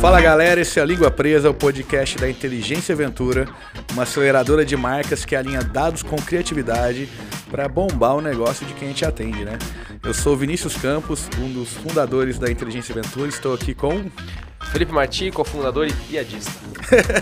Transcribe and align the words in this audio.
Fala 0.00 0.20
galera, 0.20 0.60
esse 0.60 0.78
é 0.78 0.82
a 0.82 0.84
Língua 0.84 1.10
Presa, 1.10 1.50
o 1.50 1.54
podcast 1.54 2.18
da 2.18 2.28
Inteligência 2.28 2.94
Ventura, 2.94 3.48
uma 3.92 4.02
aceleradora 4.02 4.64
de 4.64 4.76
marcas 4.76 5.24
que 5.24 5.34
alinha 5.34 5.62
dados 5.62 6.02
com 6.02 6.16
criatividade 6.16 7.08
para 7.50 7.68
bombar 7.68 8.16
o 8.16 8.20
negócio 8.20 8.66
de 8.66 8.74
quem 8.74 8.88
a 8.88 8.90
gente 8.90 9.04
atende, 9.04 9.44
né? 9.44 9.58
Eu 10.04 10.12
sou 10.12 10.36
Vinícius 10.36 10.76
Campos, 10.76 11.28
um 11.40 11.52
dos 11.52 11.72
fundadores 11.72 12.38
da 12.38 12.50
Inteligência 12.50 12.94
Ventura, 12.94 13.28
estou 13.28 13.54
aqui 13.54 13.74
com 13.74 14.04
Felipe 14.70 14.92
Marti, 14.92 15.30
cofundador 15.30 15.86
e 15.86 15.92
piadista. 15.92 16.52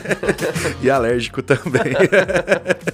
e 0.83 0.91
alérgico 0.91 1.43
também. 1.43 1.93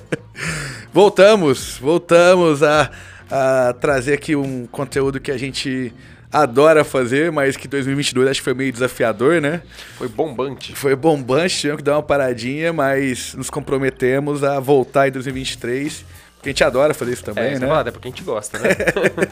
voltamos, 0.93 1.79
voltamos 1.81 2.63
a, 2.63 2.91
a 3.31 3.73
trazer 3.75 4.15
aqui 4.15 4.35
um 4.35 4.67
conteúdo 4.67 5.21
que 5.21 5.31
a 5.31 5.39
gente 5.39 5.95
adora 6.33 6.85
fazer, 6.85 7.33
mas 7.33 7.57
que 7.57 7.67
2022 7.67 8.29
acho 8.29 8.41
que 8.41 8.45
foi 8.45 8.55
meio 8.55 8.73
desafiador, 8.73 9.41
né? 9.41 9.63
Foi 9.97 10.09
bombante. 10.09 10.75
Foi 10.75 10.95
bombante, 10.95 11.57
tivemos 11.57 11.79
que 11.79 11.85
dar 11.85 11.97
uma 11.97 12.03
paradinha, 12.03 12.73
mas 12.73 13.35
nos 13.35 13.49
comprometemos 13.51 14.45
a 14.45 14.61
voltar 14.61 15.09
em 15.09 15.13
2023. 15.13 16.05
Porque 16.37 16.51
a 16.51 16.53
gente 16.53 16.65
adora 16.65 16.95
fazer 16.95 17.13
isso 17.13 17.25
também, 17.25 17.55
é, 17.55 17.59
né? 17.59 17.67
Falar, 17.67 17.87
é 17.87 17.91
porque 17.91 18.09
a 18.09 18.11
gente 18.11 18.23
gosta, 18.23 18.59
né? 18.59 18.69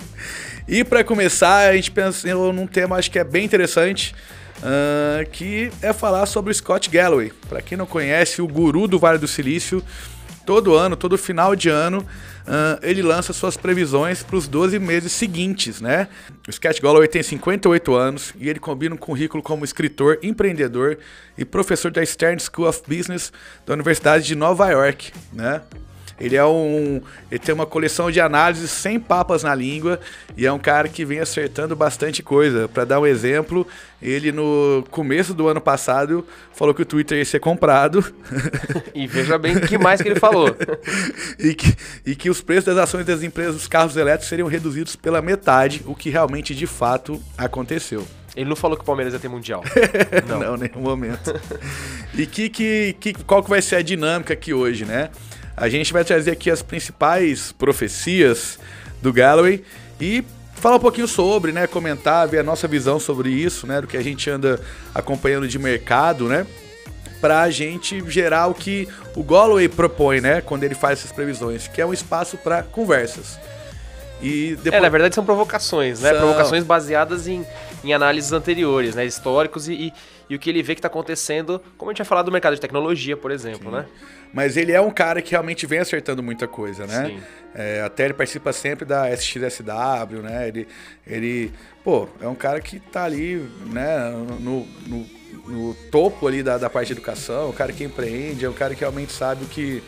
e 0.67 0.83
para 0.83 1.05
começar, 1.05 1.69
a 1.71 1.77
gente 1.77 1.91
pensou 1.91 2.53
num 2.53 2.67
tema 2.67 2.97
acho 2.97 3.11
que 3.11 3.19
é 3.19 3.25
bem 3.25 3.45
interessante, 3.45 4.13
uh, 4.59 5.29
que 5.31 5.71
é 5.81 5.93
falar 5.93 6.27
sobre 6.27 6.51
o 6.51 6.55
Scott 6.55 6.91
Galloway. 6.91 7.33
Para 7.49 7.63
quem 7.63 7.79
não 7.79 7.87
conhece, 7.87 8.43
o 8.43 8.49
guru 8.49 8.89
do 8.89 8.99
Vale 8.99 9.19
do 9.19 9.29
Silício, 9.29 9.85
todo 10.45 10.75
ano, 10.75 10.97
todo 10.97 11.17
final 11.17 11.55
de 11.55 11.69
ano, 11.69 12.05
uh, 12.47 12.79
ele 12.83 13.03
lança 13.03 13.33
suas 13.33 13.57
previsões 13.57 14.23
para 14.23 14.37
os 14.37 14.49
12 14.49 14.79
meses 14.79 15.13
seguintes, 15.13 15.81
né? 15.81 16.09
O 16.49 16.53
Scott 16.53 16.81
Galloway 16.81 17.09
tem 17.09 17.23
58 17.23 17.95
anos 17.95 18.33
e 18.39 18.49
ele 18.49 18.59
combina 18.59 18.95
um 18.95 18.99
currículo 18.99 19.43
como 19.43 19.65
escritor, 19.65 20.19
empreendedor 20.23 20.99
e 21.37 21.45
professor 21.45 21.91
da 21.91 22.05
Stern 22.05 22.41
School 22.41 22.69
of 22.69 22.83
Business 22.87 23.33
da 23.67 23.75
Universidade 23.75 24.25
de 24.25 24.35
Nova 24.35 24.69
York, 24.71 25.13
né? 25.33 25.61
Ele 26.19 26.37
é 26.37 26.45
um. 26.45 27.01
Ele 27.31 27.39
tem 27.39 27.55
uma 27.55 27.67
coleção 27.67 28.11
de 28.11 28.21
análises 28.21 28.71
sem 28.71 28.99
papas 28.99 29.43
na 29.43 29.55
língua 29.55 30.01
e 30.37 30.47
é 30.47 30.53
um 30.53 30.59
cara 30.59 30.89
que 30.89 31.05
vem 31.05 31.21
acertando 31.21 31.77
bastante 31.77 32.23
coisa. 32.23 32.69
Para 32.69 32.85
dar 32.85 33.01
um 33.01 33.07
exemplo, 33.07 33.67
ele 34.01 34.33
no 34.33 34.85
começo 34.91 35.35
do 35.35 35.47
ano 35.49 35.61
passado 35.61 36.27
falou 36.53 36.75
que 36.75 36.83
o 36.83 36.87
Twitter 36.87 37.19
ia 37.19 37.25
ser 37.25 37.41
comprado. 37.41 38.05
E 38.95 39.07
veja 39.07 39.37
bem 39.37 39.57
o 39.57 39.61
que 39.61 39.77
mais 39.77 40.01
que 40.01 40.09
ele 40.09 40.19
falou. 40.19 40.57
e, 41.39 41.55
que, 41.55 41.77
e 42.07 42.15
que 42.15 42.31
os 42.31 42.41
preços 42.41 42.65
das 42.65 42.79
ações 42.79 43.05
das 43.05 43.23
empresas 43.23 43.55
dos 43.55 43.69
carros 43.69 43.95
elétricos 43.95 44.29
seriam 44.29 44.49
reduzidos 44.49 44.97
pela 44.97 45.21
metade, 45.21 45.83
o 45.87 45.95
que 45.95 46.09
realmente 46.09 46.55
de 46.55 46.67
fato 46.67 47.23
aconteceu. 47.37 48.07
Ele 48.35 48.49
não 48.49 48.57
falou 48.57 48.77
que 48.77 48.83
o 48.83 48.87
Palmeiras 48.87 49.13
ia 49.13 49.21
ter 49.21 49.29
mundial. 49.29 49.63
não, 50.27 50.41
não 50.41 50.57
nenhum 50.57 50.81
momento. 50.81 51.35
e 52.15 52.27
que, 52.27 52.49
que, 52.49 52.97
que, 52.99 53.15
qual 53.25 53.43
que 53.43 53.51
vai 53.51 53.61
ser 53.61 53.77
a 53.77 53.83
dinâmica 53.83 54.33
aqui 54.33 54.55
hoje, 54.55 54.85
né? 54.85 55.11
A 55.57 55.69
gente 55.69 55.93
vai 55.93 56.05
trazer 56.05 56.33
aqui 56.33 56.51
as 56.51 56.63
principais 56.63 57.51
profecias 57.53 58.59
do 59.01 59.13
Galloway 59.13 59.65
e 60.01 60.23
falar 60.55 60.77
um 60.77 60.81
pouquinho 60.81 61.09
sobre, 61.09 61.53
né, 61.53 61.67
comentar, 61.67 62.27
ver 62.29 62.41
a 62.41 62.43
nossa 62.43 62.69
visão 62.69 62.99
sobre 63.01 63.31
isso, 63.31 63.67
né, 63.67 63.81
do 63.81 63.87
que 63.87 63.97
a 63.97 64.03
gente 64.03 64.29
anda 64.29 64.61
acompanhando 64.95 65.49
de 65.49 65.59
mercado, 65.59 66.29
né, 66.29 66.47
pra 67.21 67.49
gente 67.51 68.03
gerar 68.11 68.49
o 68.49 68.55
que 68.55 68.89
o 69.15 69.23
Galloway 69.23 69.69
propõe, 69.69 70.21
né, 70.21 70.41
quando 70.41 70.65
ele 70.65 70.75
faz 70.75 70.99
essas 70.99 71.13
previsões, 71.13 71.69
que 71.69 71.81
é 71.81 71.87
um 71.87 71.93
espaço 71.93 72.37
para 72.37 72.63
conversas. 72.63 73.39
E 74.21 74.57
depois... 74.63 74.75
É, 74.75 74.81
na 74.81 74.89
verdade 74.89 75.15
são 75.15 75.25
provocações, 75.25 76.01
né? 76.01 76.11
São... 76.11 76.19
Provocações 76.19 76.65
baseadas 76.65 77.29
em, 77.29 77.47
em 77.85 77.93
análises 77.93 78.33
anteriores, 78.33 78.95
né? 78.95 79.05
Históricos 79.05 79.69
e, 79.69 79.73
e, 79.73 79.93
e, 80.31 80.37
o 80.37 80.39
que 80.39 80.51
ele 80.51 80.63
vê 80.63 80.75
que 80.75 80.79
está 80.79 80.89
acontecendo, 80.89 81.61
como 81.77 81.91
a 81.91 81.93
gente 81.93 81.99
vai 81.99 82.07
falar 82.07 82.23
do 82.23 82.33
mercado 82.33 82.55
de 82.55 82.61
tecnologia, 82.61 83.17
por 83.17 83.31
exemplo, 83.31 83.71
Sim. 83.71 83.77
né? 83.77 83.87
Mas 84.33 84.57
ele 84.57 84.73
é 84.73 84.81
um 84.81 84.91
cara 84.91 85.23
que 85.23 85.31
realmente 85.31 85.67
vem 85.67 85.79
acertando 85.79 86.23
muita 86.23 86.47
coisa, 86.49 86.87
né? 86.87 87.07
Sim. 87.07 87.21
É, 87.55 87.83
até 87.83 88.05
ele 88.05 88.15
participa 88.15 88.53
sempre 88.53 88.85
da 88.85 89.09
SXSW, 89.11 90.23
né? 90.23 90.49
Ele, 90.49 90.69
ele, 91.07 91.53
pô, 91.85 92.09
é 92.21 92.29
um 92.29 92.35
cara 92.35 92.61
que 92.61 92.79
tá 92.79 93.05
ali, 93.05 93.49
né, 93.67 94.11
no, 94.41 94.67
no, 94.87 95.07
no 95.47 95.75
topo 95.91 96.27
ali 96.27 96.43
da, 96.43 96.59
da 96.59 96.69
parte 96.69 96.89
de 96.89 96.95
educação, 96.95 97.51
um 97.51 97.53
cara 97.53 97.73
que 97.73 97.85
empreende, 97.85 98.45
é 98.45 98.51
um 98.51 98.55
cara 98.55 98.75
que 98.75 98.81
realmente 98.81 99.13
sabe 99.13 99.45
o 99.45 99.49
que 99.49 99.83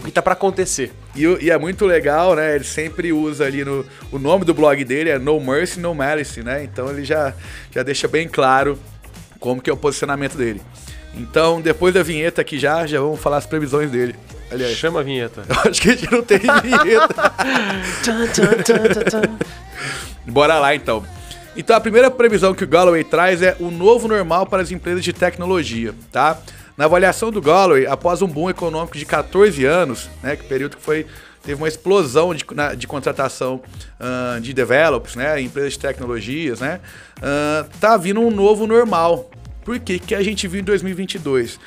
o 0.00 0.04
que 0.04 0.10
tá 0.10 0.22
para 0.22 0.32
acontecer. 0.32 0.92
E, 1.14 1.22
e, 1.44 1.50
é 1.50 1.58
muito 1.58 1.84
legal, 1.84 2.34
né? 2.34 2.54
Ele 2.54 2.64
sempre 2.64 3.12
usa 3.12 3.44
ali 3.44 3.64
no. 3.64 3.84
O 4.10 4.18
nome 4.18 4.44
do 4.44 4.54
blog 4.54 4.82
dele 4.84 5.10
é 5.10 5.18
No 5.18 5.38
Mercy, 5.38 5.78
No 5.78 5.94
Malice, 5.94 6.42
né? 6.42 6.64
Então 6.64 6.88
ele 6.90 7.04
já, 7.04 7.34
já 7.70 7.82
deixa 7.82 8.08
bem 8.08 8.26
claro 8.26 8.78
como 9.38 9.60
que 9.60 9.68
é 9.68 9.72
o 9.72 9.76
posicionamento 9.76 10.36
dele. 10.36 10.60
Então, 11.14 11.60
depois 11.60 11.92
da 11.92 12.02
vinheta 12.02 12.40
aqui 12.40 12.58
já, 12.58 12.86
já 12.86 13.00
vamos 13.00 13.20
falar 13.20 13.36
as 13.38 13.46
previsões 13.46 13.90
dele. 13.90 14.14
Aliás, 14.50 14.76
chama 14.76 15.00
a 15.00 15.02
vinheta. 15.02 15.44
Eu 15.48 15.70
acho 15.70 15.82
que 15.82 15.90
a 15.90 15.96
gente 15.96 16.10
não 16.10 16.22
tem 16.22 16.38
vinheta. 16.38 17.32
Bora 20.26 20.58
lá 20.58 20.74
então. 20.74 21.04
Então 21.56 21.74
a 21.76 21.80
primeira 21.80 22.10
previsão 22.10 22.54
que 22.54 22.64
o 22.64 22.68
Galloway 22.68 23.02
traz 23.02 23.42
é 23.42 23.56
o 23.58 23.70
novo 23.70 24.06
normal 24.06 24.46
para 24.46 24.62
as 24.62 24.70
empresas 24.70 25.04
de 25.04 25.12
tecnologia, 25.12 25.92
tá? 26.12 26.38
Na 26.80 26.86
avaliação 26.86 27.30
do 27.30 27.42
Galloway, 27.42 27.84
após 27.86 28.22
um 28.22 28.26
boom 28.26 28.48
econômico 28.48 28.96
de 28.96 29.04
14 29.04 29.66
anos, 29.66 30.08
né, 30.22 30.34
que 30.34 30.44
período 30.44 30.78
que 30.78 30.82
foi 30.82 31.06
teve 31.42 31.60
uma 31.60 31.68
explosão 31.68 32.34
de, 32.34 32.42
na, 32.54 32.72
de 32.72 32.86
contratação 32.86 33.60
uh, 34.00 34.40
de 34.40 34.54
developers, 34.54 35.14
né, 35.14 35.38
empresas 35.42 35.74
de 35.74 35.78
tecnologias, 35.78 36.60
né, 36.60 36.80
uh, 37.18 37.68
tá 37.78 37.98
vindo 37.98 38.18
um 38.22 38.30
novo 38.30 38.66
normal, 38.66 39.30
por 39.62 39.78
que 39.78 39.98
que 39.98 40.14
a 40.14 40.22
gente 40.22 40.48
viu 40.48 40.62
em 40.62 40.64
2022? 40.64 41.60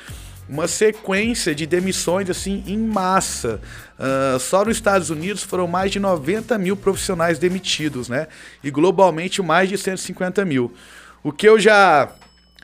Uma 0.48 0.66
sequência 0.66 1.54
de 1.54 1.64
demissões 1.64 2.28
assim 2.28 2.64
em 2.66 2.76
massa. 2.76 3.60
Uh, 3.96 4.36
só 4.40 4.64
nos 4.64 4.76
Estados 4.76 5.10
Unidos 5.10 5.44
foram 5.44 5.68
mais 5.68 5.92
de 5.92 6.00
90 6.00 6.58
mil 6.58 6.76
profissionais 6.76 7.38
demitidos, 7.38 8.08
né? 8.08 8.26
E 8.64 8.70
globalmente 8.70 9.40
mais 9.40 9.68
de 9.68 9.78
150 9.78 10.44
mil. 10.44 10.74
O 11.22 11.30
que 11.30 11.48
eu 11.48 11.56
já, 11.56 12.10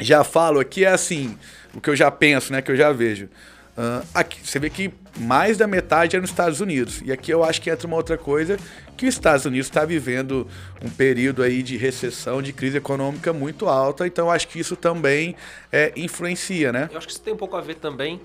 já 0.01 0.25
falo 0.25 0.59
aqui 0.59 0.85
é 0.85 0.91
assim, 0.91 1.39
o 1.75 1.81
que 1.81 1.91
eu 1.91 1.97
já 1.97 2.11
penso, 2.11 2.53
né? 2.53 2.63
Que 2.63 2.71
eu 2.71 2.77
já 2.77 2.93
vejo. 2.93 3.29
Uh, 3.77 4.07
aqui, 4.13 4.41
você 4.45 4.59
vê 4.59 4.69
que 4.69 4.93
mais 5.17 5.57
da 5.57 5.67
metade 5.67 6.17
é 6.17 6.21
nos 6.21 6.31
Estados 6.31 6.61
Unidos. 6.61 7.01
E 7.05 7.13
aqui 7.13 7.33
eu 7.33 7.43
acho 7.43 7.63
que 7.63 7.71
entra 7.71 7.87
uma 7.87 7.97
outra 7.97 8.19
coisa, 8.19 8.59
que 8.97 9.07
os 9.07 9.15
Estados 9.15 9.47
Unidos 9.47 9.69
está 9.69 9.85
vivendo 9.85 10.47
um 10.83 10.91
período 10.91 11.43
aí 11.43 11.63
de 11.63 11.77
recessão, 11.77 12.43
de 12.43 12.53
crise 12.53 12.77
econômica 12.77 13.33
muito 13.33 13.69
alta, 13.69 14.07
então 14.07 14.27
eu 14.27 14.31
acho 14.31 14.49
que 14.49 14.59
isso 14.59 14.77
também 14.77 15.35
é, 15.73 15.93
influencia, 15.97 16.73
né? 16.73 16.89
Eu 16.93 16.99
acho 16.99 17.07
que 17.07 17.13
isso 17.13 17.23
tem 17.23 17.33
um 17.33 17.37
pouco 17.37 17.57
a 17.57 17.61
ver 17.61 17.77
também 17.77 18.21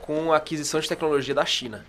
com 0.00 0.32
a 0.32 0.36
aquisição 0.36 0.80
de 0.80 0.88
tecnologia 0.88 1.34
da 1.34 1.44
China. 1.44 1.84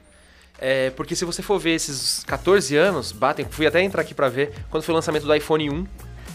É, 0.58 0.92
porque 0.92 1.16
se 1.16 1.26
você 1.26 1.42
for 1.42 1.58
ver 1.60 1.72
esses 1.72 2.24
14 2.24 2.76
anos, 2.76 3.12
batem, 3.12 3.46
fui 3.50 3.66
até 3.66 3.82
entrar 3.82 4.02
aqui 4.02 4.14
para 4.14 4.30
ver, 4.30 4.54
quando 4.70 4.84
foi 4.84 4.94
o 4.94 4.96
lançamento 4.96 5.26
do 5.26 5.36
iPhone 5.36 5.70
1, 5.70 5.88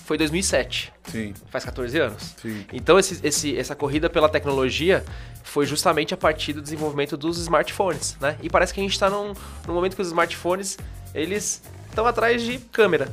foi 0.06 0.16
2007. 0.16 0.92
Sim. 1.10 1.34
Faz 1.50 1.64
14 1.64 1.98
anos. 1.98 2.36
Sim. 2.40 2.64
Então 2.72 2.96
esse, 2.96 3.18
esse, 3.26 3.58
essa 3.58 3.74
corrida 3.74 4.08
pela 4.08 4.28
tecnologia 4.28 5.04
foi 5.42 5.66
justamente 5.66 6.14
a 6.14 6.16
partir 6.16 6.52
do 6.52 6.62
desenvolvimento 6.62 7.16
dos 7.16 7.38
smartphones, 7.38 8.16
né? 8.20 8.38
E 8.40 8.48
parece 8.48 8.72
que 8.72 8.78
a 8.78 8.84
gente 8.84 8.92
está 8.92 9.10
num, 9.10 9.34
num 9.66 9.74
momento 9.74 9.96
que 9.96 10.02
os 10.02 10.06
smartphones, 10.06 10.78
eles 11.12 11.60
estão 11.88 12.06
atrás 12.06 12.40
de 12.40 12.58
câmera. 12.58 13.08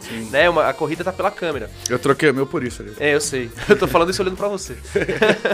Sim. 0.00 0.28
né? 0.30 0.48
Uma, 0.48 0.68
a 0.68 0.72
corrida 0.72 1.02
tá 1.02 1.12
pela 1.12 1.30
câmera. 1.30 1.68
Eu 1.90 1.98
troquei 1.98 2.30
o 2.30 2.34
meu 2.34 2.46
por 2.46 2.62
isso. 2.62 2.82
Ali. 2.82 2.94
É, 3.00 3.14
eu 3.14 3.20
sei. 3.20 3.50
Eu 3.68 3.76
tô 3.76 3.88
falando 3.88 4.10
isso 4.10 4.22
olhando 4.22 4.36
para 4.36 4.46
você. 4.46 4.76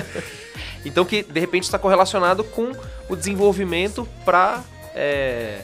então 0.84 1.02
que 1.02 1.22
de 1.22 1.40
repente 1.40 1.62
está 1.62 1.78
correlacionado 1.78 2.44
com 2.44 2.72
o 3.08 3.16
desenvolvimento 3.16 4.06
para 4.22 4.62
é, 4.94 5.62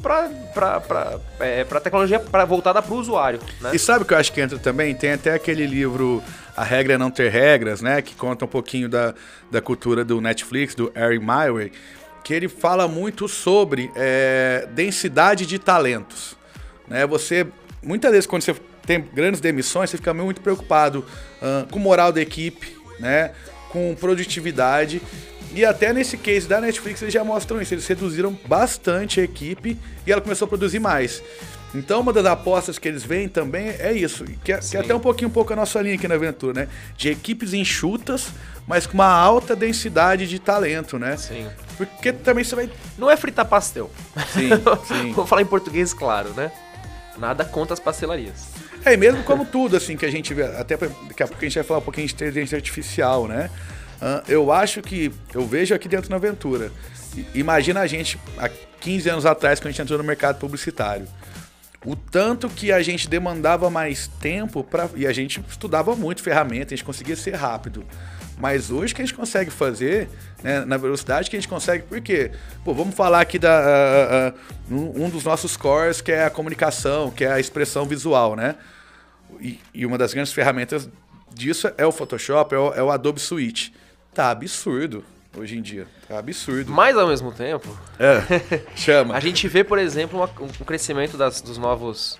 para 0.00 1.18
é, 1.40 1.64
tecnologia 1.64 2.18
pra, 2.18 2.44
voltada 2.44 2.80
para 2.82 2.94
o 2.94 2.98
usuário. 2.98 3.40
Né? 3.60 3.70
E 3.74 3.78
sabe 3.78 4.04
o 4.04 4.06
que 4.06 4.14
eu 4.14 4.18
acho 4.18 4.32
que 4.32 4.40
entra 4.40 4.58
também? 4.58 4.94
Tem 4.94 5.12
até 5.12 5.34
aquele 5.34 5.66
livro 5.66 6.22
A 6.56 6.64
Regra 6.64 6.94
é 6.94 6.98
Não 6.98 7.10
Ter 7.10 7.30
Regras, 7.30 7.80
né? 7.80 8.02
Que 8.02 8.14
conta 8.14 8.44
um 8.44 8.48
pouquinho 8.48 8.88
da, 8.88 9.14
da 9.50 9.60
cultura 9.60 10.04
do 10.04 10.20
Netflix, 10.20 10.74
do 10.74 10.90
Harry 10.94 11.18
Myway, 11.18 11.72
que 12.24 12.34
ele 12.34 12.48
fala 12.48 12.88
muito 12.88 13.28
sobre 13.28 13.90
é, 13.94 14.68
densidade 14.72 15.46
de 15.46 15.58
talentos. 15.58 16.36
Né? 16.88 17.06
Você, 17.06 17.46
muitas 17.82 18.10
vezes, 18.10 18.26
quando 18.26 18.42
você 18.42 18.54
tem 18.86 19.00
grandes 19.00 19.40
demissões, 19.40 19.90
você 19.90 19.96
fica 19.96 20.12
muito 20.12 20.40
preocupado 20.40 21.04
uh, 21.40 21.70
com 21.70 21.78
moral 21.78 22.12
da 22.12 22.20
equipe, 22.20 22.76
né? 22.98 23.32
com 23.70 23.94
produtividade. 23.94 25.00
E 25.52 25.64
até 25.64 25.92
nesse 25.92 26.16
case 26.16 26.46
da 26.46 26.60
Netflix 26.60 27.02
eles 27.02 27.12
já 27.12 27.24
mostram 27.24 27.60
isso. 27.60 27.74
Eles 27.74 27.86
reduziram 27.86 28.38
bastante 28.46 29.20
a 29.20 29.24
equipe 29.24 29.76
e 30.06 30.12
ela 30.12 30.20
começou 30.20 30.46
a 30.46 30.48
produzir 30.48 30.78
mais. 30.78 31.22
Então, 31.74 32.00
uma 32.00 32.12
das 32.12 32.26
apostas 32.26 32.78
que 32.78 32.88
eles 32.88 33.04
veem 33.04 33.28
também 33.28 33.68
é 33.68 33.92
isso, 33.92 34.24
que 34.44 34.52
é, 34.52 34.58
que 34.58 34.76
é 34.76 34.80
até 34.80 34.92
um 34.94 34.98
pouquinho 34.98 35.28
um 35.28 35.32
pouco 35.32 35.52
a 35.52 35.56
nossa 35.56 35.80
linha 35.80 35.94
aqui 35.94 36.08
na 36.08 36.16
aventura, 36.16 36.62
né? 36.62 36.68
De 36.96 37.10
equipes 37.10 37.52
enxutas, 37.52 38.28
mas 38.66 38.86
com 38.86 38.94
uma 38.94 39.06
alta 39.06 39.54
densidade 39.54 40.26
de 40.26 40.38
talento, 40.40 40.98
né? 40.98 41.16
Sim. 41.16 41.48
Porque 41.76 42.12
também 42.12 42.42
você 42.42 42.56
vai. 42.56 42.70
Não 42.98 43.08
é 43.08 43.16
fritar 43.16 43.46
pastel. 43.46 43.88
Sim, 44.32 44.50
sim. 44.86 45.12
Vou 45.12 45.26
falar 45.26 45.42
em 45.42 45.46
português 45.46 45.94
claro, 45.94 46.30
né? 46.30 46.50
Nada 47.16 47.44
contra 47.44 47.74
as 47.74 47.80
pastelarias. 47.80 48.48
É, 48.84 48.94
e 48.94 48.96
mesmo 48.96 49.22
como 49.22 49.44
tudo, 49.44 49.76
assim, 49.76 49.96
que 49.96 50.06
a 50.06 50.10
gente 50.10 50.32
vê, 50.32 50.44
até 50.44 50.76
daqui 50.76 51.22
a 51.22 51.26
pouco 51.26 51.40
a 51.40 51.44
gente 51.44 51.54
vai 51.54 51.64
falar 51.64 51.80
um 51.80 51.82
pouquinho 51.82 52.06
de 52.06 52.14
inteligência 52.14 52.56
artificial, 52.56 53.28
né? 53.28 53.50
Eu 54.26 54.50
acho 54.50 54.80
que, 54.80 55.12
eu 55.34 55.46
vejo 55.46 55.74
aqui 55.74 55.88
dentro 55.88 56.10
na 56.10 56.16
Aventura, 56.16 56.72
imagina 57.34 57.80
a 57.80 57.86
gente 57.86 58.18
há 58.38 58.48
15 58.48 59.08
anos 59.10 59.26
atrás, 59.26 59.60
quando 59.60 59.68
a 59.68 59.70
gente 59.72 59.82
entrou 59.82 59.98
no 59.98 60.04
mercado 60.04 60.38
publicitário. 60.38 61.06
O 61.84 61.96
tanto 61.96 62.48
que 62.48 62.70
a 62.72 62.82
gente 62.82 63.08
demandava 63.08 63.70
mais 63.70 64.06
tempo 64.20 64.62
para 64.62 64.90
e 64.94 65.06
a 65.06 65.12
gente 65.12 65.42
estudava 65.48 65.96
muito 65.96 66.22
ferramenta, 66.22 66.74
a 66.74 66.76
gente 66.76 66.84
conseguia 66.84 67.16
ser 67.16 67.34
rápido. 67.34 67.84
Mas 68.38 68.70
hoje 68.70 68.94
que 68.94 69.02
a 69.02 69.04
gente 69.04 69.14
consegue 69.14 69.50
fazer, 69.50 70.08
né, 70.42 70.64
na 70.64 70.76
velocidade 70.76 71.28
que 71.28 71.36
a 71.36 71.40
gente 71.40 71.48
consegue, 71.48 71.84
por 71.84 72.00
quê? 72.00 72.32
Pô, 72.64 72.74
vamos 72.74 72.94
falar 72.94 73.20
aqui 73.20 73.38
da 73.38 74.34
uh, 74.70 74.74
uh, 74.74 75.04
um 75.04 75.08
dos 75.10 75.24
nossos 75.24 75.56
cores 75.56 76.00
que 76.00 76.12
é 76.12 76.24
a 76.24 76.30
comunicação, 76.30 77.10
que 77.10 77.24
é 77.24 77.32
a 77.32 77.40
expressão 77.40 77.86
visual, 77.86 78.34
né? 78.34 78.56
E, 79.40 79.58
e 79.72 79.86
uma 79.86 79.96
das 79.96 80.12
grandes 80.12 80.32
ferramentas 80.32 80.88
disso 81.32 81.70
é 81.76 81.86
o 81.86 81.92
Photoshop, 81.92 82.54
é 82.54 82.58
o, 82.58 82.74
é 82.74 82.82
o 82.82 82.90
Adobe 82.90 83.20
Suite. 83.20 83.74
Tá 84.14 84.30
absurdo 84.30 85.04
hoje 85.36 85.56
em 85.56 85.62
dia. 85.62 85.86
Tá 86.08 86.18
absurdo. 86.18 86.70
Mas 86.70 86.96
ao 86.96 87.06
mesmo 87.06 87.32
tempo. 87.32 87.68
É, 87.98 88.62
chama. 88.76 89.14
a 89.16 89.20
gente 89.20 89.46
vê, 89.48 89.62
por 89.62 89.78
exemplo, 89.78 90.22
um 90.40 90.64
crescimento 90.64 91.16
das, 91.16 91.40
dos 91.40 91.58
novos. 91.58 92.18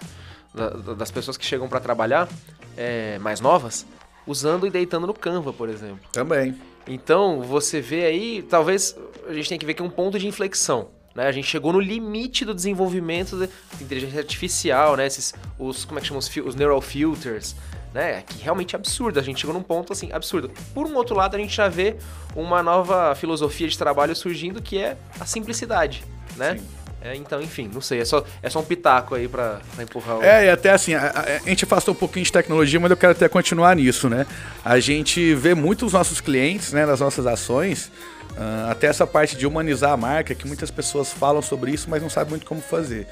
Da, 0.55 0.69
das 0.95 1.11
pessoas 1.11 1.37
que 1.37 1.45
chegam 1.45 1.69
para 1.69 1.79
trabalhar 1.79 2.29
é, 2.77 3.19
mais 3.21 3.41
novas 3.41 3.87
usando 4.27 4.67
e 4.67 4.71
deitando 4.71 5.07
no 5.07 5.15
Canva, 5.15 5.53
por 5.53 5.69
exemplo. 5.69 6.01
Também. 6.13 6.57
Então, 6.87 7.43
você 7.43 7.81
vê 7.81 8.05
aí, 8.05 8.43
talvez 8.43 8.97
a 9.29 9.33
gente 9.33 9.49
tem 9.49 9.59
que 9.59 9.67
ver 9.67 9.75
que 9.75 9.83
é 9.83 9.85
um 9.85 9.91
ponto 9.91 10.19
de 10.19 10.27
inflexão. 10.27 10.89
Né? 11.15 11.27
A 11.27 11.33
gente 11.33 11.47
chegou 11.47 11.73
no 11.73 11.81
limite 11.81 12.45
do 12.45 12.55
desenvolvimento 12.55 13.37
de 13.77 13.85
inteligência 13.85 14.19
artificial, 14.19 14.97
né? 14.97 15.07
Esses, 15.07 15.35
os, 15.59 15.85
como 15.85 15.99
é 15.99 16.03
que 16.03 16.09
chama? 16.09 16.19
Os, 16.19 16.37
os 16.37 16.55
neural 16.55 16.81
filters, 16.81 17.55
né? 17.93 18.23
Que 18.27 18.43
realmente 18.43 18.75
é 18.75 18.79
absurdo. 18.79 19.19
A 19.19 19.23
gente 19.23 19.41
chegou 19.41 19.55
num 19.55 19.63
ponto 19.63 19.93
assim, 19.93 20.13
absurdo. 20.13 20.51
Por 20.75 20.87
um 20.87 20.95
outro 20.95 21.17
lado, 21.17 21.37
a 21.37 21.39
gente 21.39 21.55
já 21.55 21.69
vê 21.69 21.97
uma 22.35 22.63
nova 22.63 23.15
filosofia 23.15 23.69
de 23.69 23.77
trabalho 23.77 24.15
surgindo 24.15 24.63
que 24.63 24.79
é 24.79 24.97
a 25.19 25.27
simplicidade, 25.27 26.05
né? 26.37 26.57
Sim. 26.57 26.81
É, 27.03 27.17
então, 27.17 27.41
enfim, 27.41 27.71
não 27.73 27.81
sei, 27.81 28.01
é 28.01 28.05
só, 28.05 28.23
é 28.43 28.51
só 28.51 28.61
um 28.61 28.65
pitaco 28.65 29.15
aí 29.15 29.27
pra, 29.27 29.61
pra 29.75 29.83
empurrar 29.83 30.19
o... 30.19 30.23
É, 30.23 30.45
e 30.45 30.51
até 30.51 30.71
assim, 30.71 30.93
a, 30.93 31.41
a, 31.45 31.49
gente 31.49 31.65
afastou 31.65 31.95
um 31.95 31.97
pouquinho 31.97 32.27
de 32.27 32.31
tecnologia, 32.31 32.79
mas 32.79 32.91
eu 32.91 32.97
quero 32.97 33.13
até 33.13 33.27
continuar 33.27 33.75
nisso, 33.75 34.11
né? 34.11 34.27
A 34.63 34.79
gente 34.79 35.35
vê 35.35 35.55
muito 35.55 35.87
os 35.87 35.95
nossos 35.95 36.21
clientes, 36.21 36.75
né, 36.75 36.85
nas 36.85 37.01
nossas 37.01 37.27
ações, 37.27 37.91
uh, 38.33 38.71
até 38.71 38.87
essa 38.87 39.07
parte 39.07 39.35
de 39.35 39.47
humanizar 39.47 39.93
a 39.93 39.97
marca, 39.97 40.35
que 40.35 40.47
muitas 40.47 40.71
pessoas 40.71 41.11
falam 41.11 41.41
sobre 41.41 41.71
isso, 41.71 41.89
mas 41.89 42.03
não 42.03 42.11
sabem 42.11 42.33
muito 42.33 42.45
como 42.45 42.61
fazer. 42.61 43.07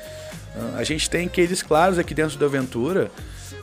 Uh, 0.55 0.77
a 0.77 0.85
gente 0.85 1.09
tem 1.09 1.27
cases 1.27 1.63
claros 1.63 1.99
aqui 1.99 2.13
dentro 2.13 2.39
da 2.39 2.45
Aventura 2.45 3.11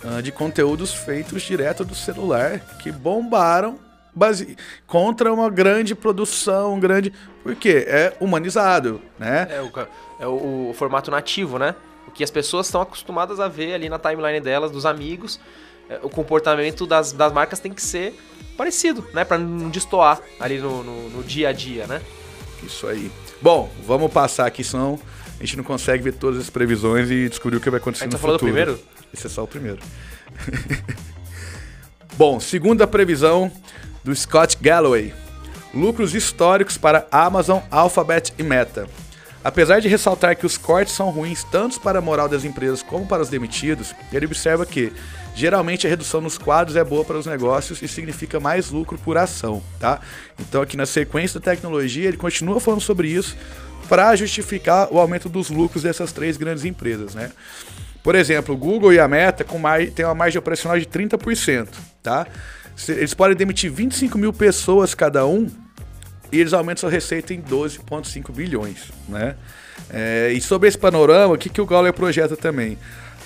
uh, 0.04 0.22
de 0.22 0.32
conteúdos 0.32 0.94
feitos 0.94 1.42
direto 1.44 1.84
do 1.84 1.96
celular, 1.96 2.60
que 2.82 2.92
bombaram 2.92 3.80
base... 4.14 4.58
contra 4.88 5.34
uma 5.34 5.50
grande 5.50 5.96
produção, 5.96 6.74
um 6.76 6.80
grande... 6.80 7.12
Por 7.44 7.56
quê? 7.56 7.86
É 7.88 8.14
humanizado, 8.20 9.02
né? 9.20 9.48
É 9.52 9.62
o 9.62 9.72
é 10.20 10.28
o, 10.28 10.70
o 10.70 10.74
formato 10.74 11.12
nativo, 11.12 11.60
né? 11.60 11.76
O 12.08 12.12
que 12.12 12.24
as 12.24 12.32
pessoas 12.32 12.68
estão 12.68 12.82
acostumadas 12.82 13.40
a 13.40 13.48
ver 13.48 13.74
ali 13.74 13.90
na 13.90 14.00
timeline 14.00 14.40
delas, 14.40 14.72
dos 14.72 14.86
amigos. 14.86 15.40
É, 15.90 16.00
o 16.02 16.10
comportamento 16.10 16.88
das, 16.88 17.12
das 17.12 17.32
marcas 17.32 17.60
tem 17.60 17.74
que 17.74 17.82
ser 17.82 18.18
parecido, 18.58 19.06
né? 19.14 19.26
Pra 19.26 19.38
não 19.38 19.70
destoar 19.70 20.20
ali 20.40 20.58
no, 20.58 20.84
no, 20.84 21.10
no 21.10 21.24
dia 21.24 21.50
a 21.50 21.52
dia, 21.52 21.86
né? 21.86 22.02
Isso 22.64 22.88
aí. 22.88 23.12
Bom, 23.42 23.70
vamos 23.86 24.12
passar 24.12 24.46
aqui, 24.46 24.64
senão 24.64 25.00
a 25.40 25.44
gente 25.44 25.58
não 25.58 25.64
consegue 25.64 26.04
ver 26.04 26.14
todas 26.14 26.40
as 26.40 26.50
previsões 26.50 27.12
e 27.12 27.28
descobrir 27.28 27.58
o 27.58 27.62
que 27.62 27.70
vai 27.70 27.80
acontecer 27.80 28.06
no 28.06 28.18
futuro. 28.18 28.36
A 28.36 28.38
gente 28.38 28.42
tá 28.42 28.56
falando 28.56 28.76
do 28.76 28.78
primeiro? 28.78 28.95
Esse 29.16 29.28
é 29.28 29.30
só 29.30 29.44
o 29.44 29.48
primeiro. 29.48 29.80
Bom, 32.18 32.38
segunda 32.40 32.86
previsão 32.86 33.50
do 34.04 34.14
Scott 34.14 34.58
Galloway. 34.62 35.14
Lucros 35.74 36.14
históricos 36.14 36.78
para 36.78 37.08
Amazon, 37.10 37.60
Alphabet 37.72 38.34
e 38.38 38.44
Meta. 38.44 38.88
Apesar 39.42 39.80
de 39.80 39.88
ressaltar 39.88 40.36
que 40.36 40.46
os 40.46 40.58
cortes 40.58 40.94
são 40.94 41.12
ruins 41.12 41.46
tanto 41.46 41.80
para 41.80 42.00
a 42.00 42.02
moral 42.02 42.28
das 42.28 42.44
empresas 42.44 42.84
como 42.84 43.06
para 43.06 43.22
os 43.22 43.30
demitidos, 43.30 43.96
ele 44.12 44.26
observa 44.26 44.66
que 44.66 44.92
geralmente 45.34 45.88
a 45.88 45.90
redução 45.90 46.20
nos 46.20 46.38
quadros 46.38 46.76
é 46.76 46.84
boa 46.84 47.06
para 47.06 47.18
os 47.18 47.26
negócios 47.26 47.82
e 47.82 47.88
significa 47.88 48.40
mais 48.40 48.70
lucro 48.70 48.98
por 48.98 49.18
ação, 49.18 49.62
tá? 49.80 50.02
Então 50.40 50.62
aqui 50.62 50.76
na 50.76 50.86
sequência 50.86 51.40
da 51.40 51.52
tecnologia 51.52 52.08
ele 52.08 52.18
continua 52.18 52.60
falando 52.60 52.82
sobre 52.82 53.08
isso 53.08 53.38
para 53.88 54.16
justificar 54.16 54.92
o 54.92 55.00
aumento 55.00 55.30
dos 55.30 55.50
lucros 55.50 55.84
dessas 55.84 56.12
três 56.12 56.38
grandes 56.38 56.66
empresas, 56.66 57.14
né? 57.14 57.32
Por 58.06 58.14
exemplo, 58.14 58.54
o 58.54 58.58
Google 58.58 58.94
e 58.94 59.00
a 59.00 59.08
Meta 59.08 59.44
com 59.44 59.58
mais, 59.58 59.92
tem 59.92 60.06
uma 60.06 60.14
margem 60.14 60.38
operacional 60.38 60.80
de 60.80 60.86
30%, 60.86 61.70
tá? 62.04 62.28
Eles 62.88 63.16
podem 63.16 63.36
demitir 63.36 63.72
25 63.72 64.16
mil 64.16 64.32
pessoas 64.32 64.94
cada 64.94 65.26
um 65.26 65.50
e 66.32 66.40
eles 66.40 66.54
aumentam 66.54 66.82
sua 66.82 66.92
receita 66.92 67.34
em 67.34 67.42
12,5 67.42 68.32
bilhões. 68.32 68.92
Né? 69.10 69.36
É, 69.90 70.32
e 70.32 70.40
sobre 70.40 70.70
esse 70.70 70.78
panorama, 70.78 71.34
o 71.34 71.38
que, 71.38 71.50
que 71.50 71.60
o 71.60 71.66
Gauler 71.66 71.94
projeta 71.94 72.38
também? 72.38 72.78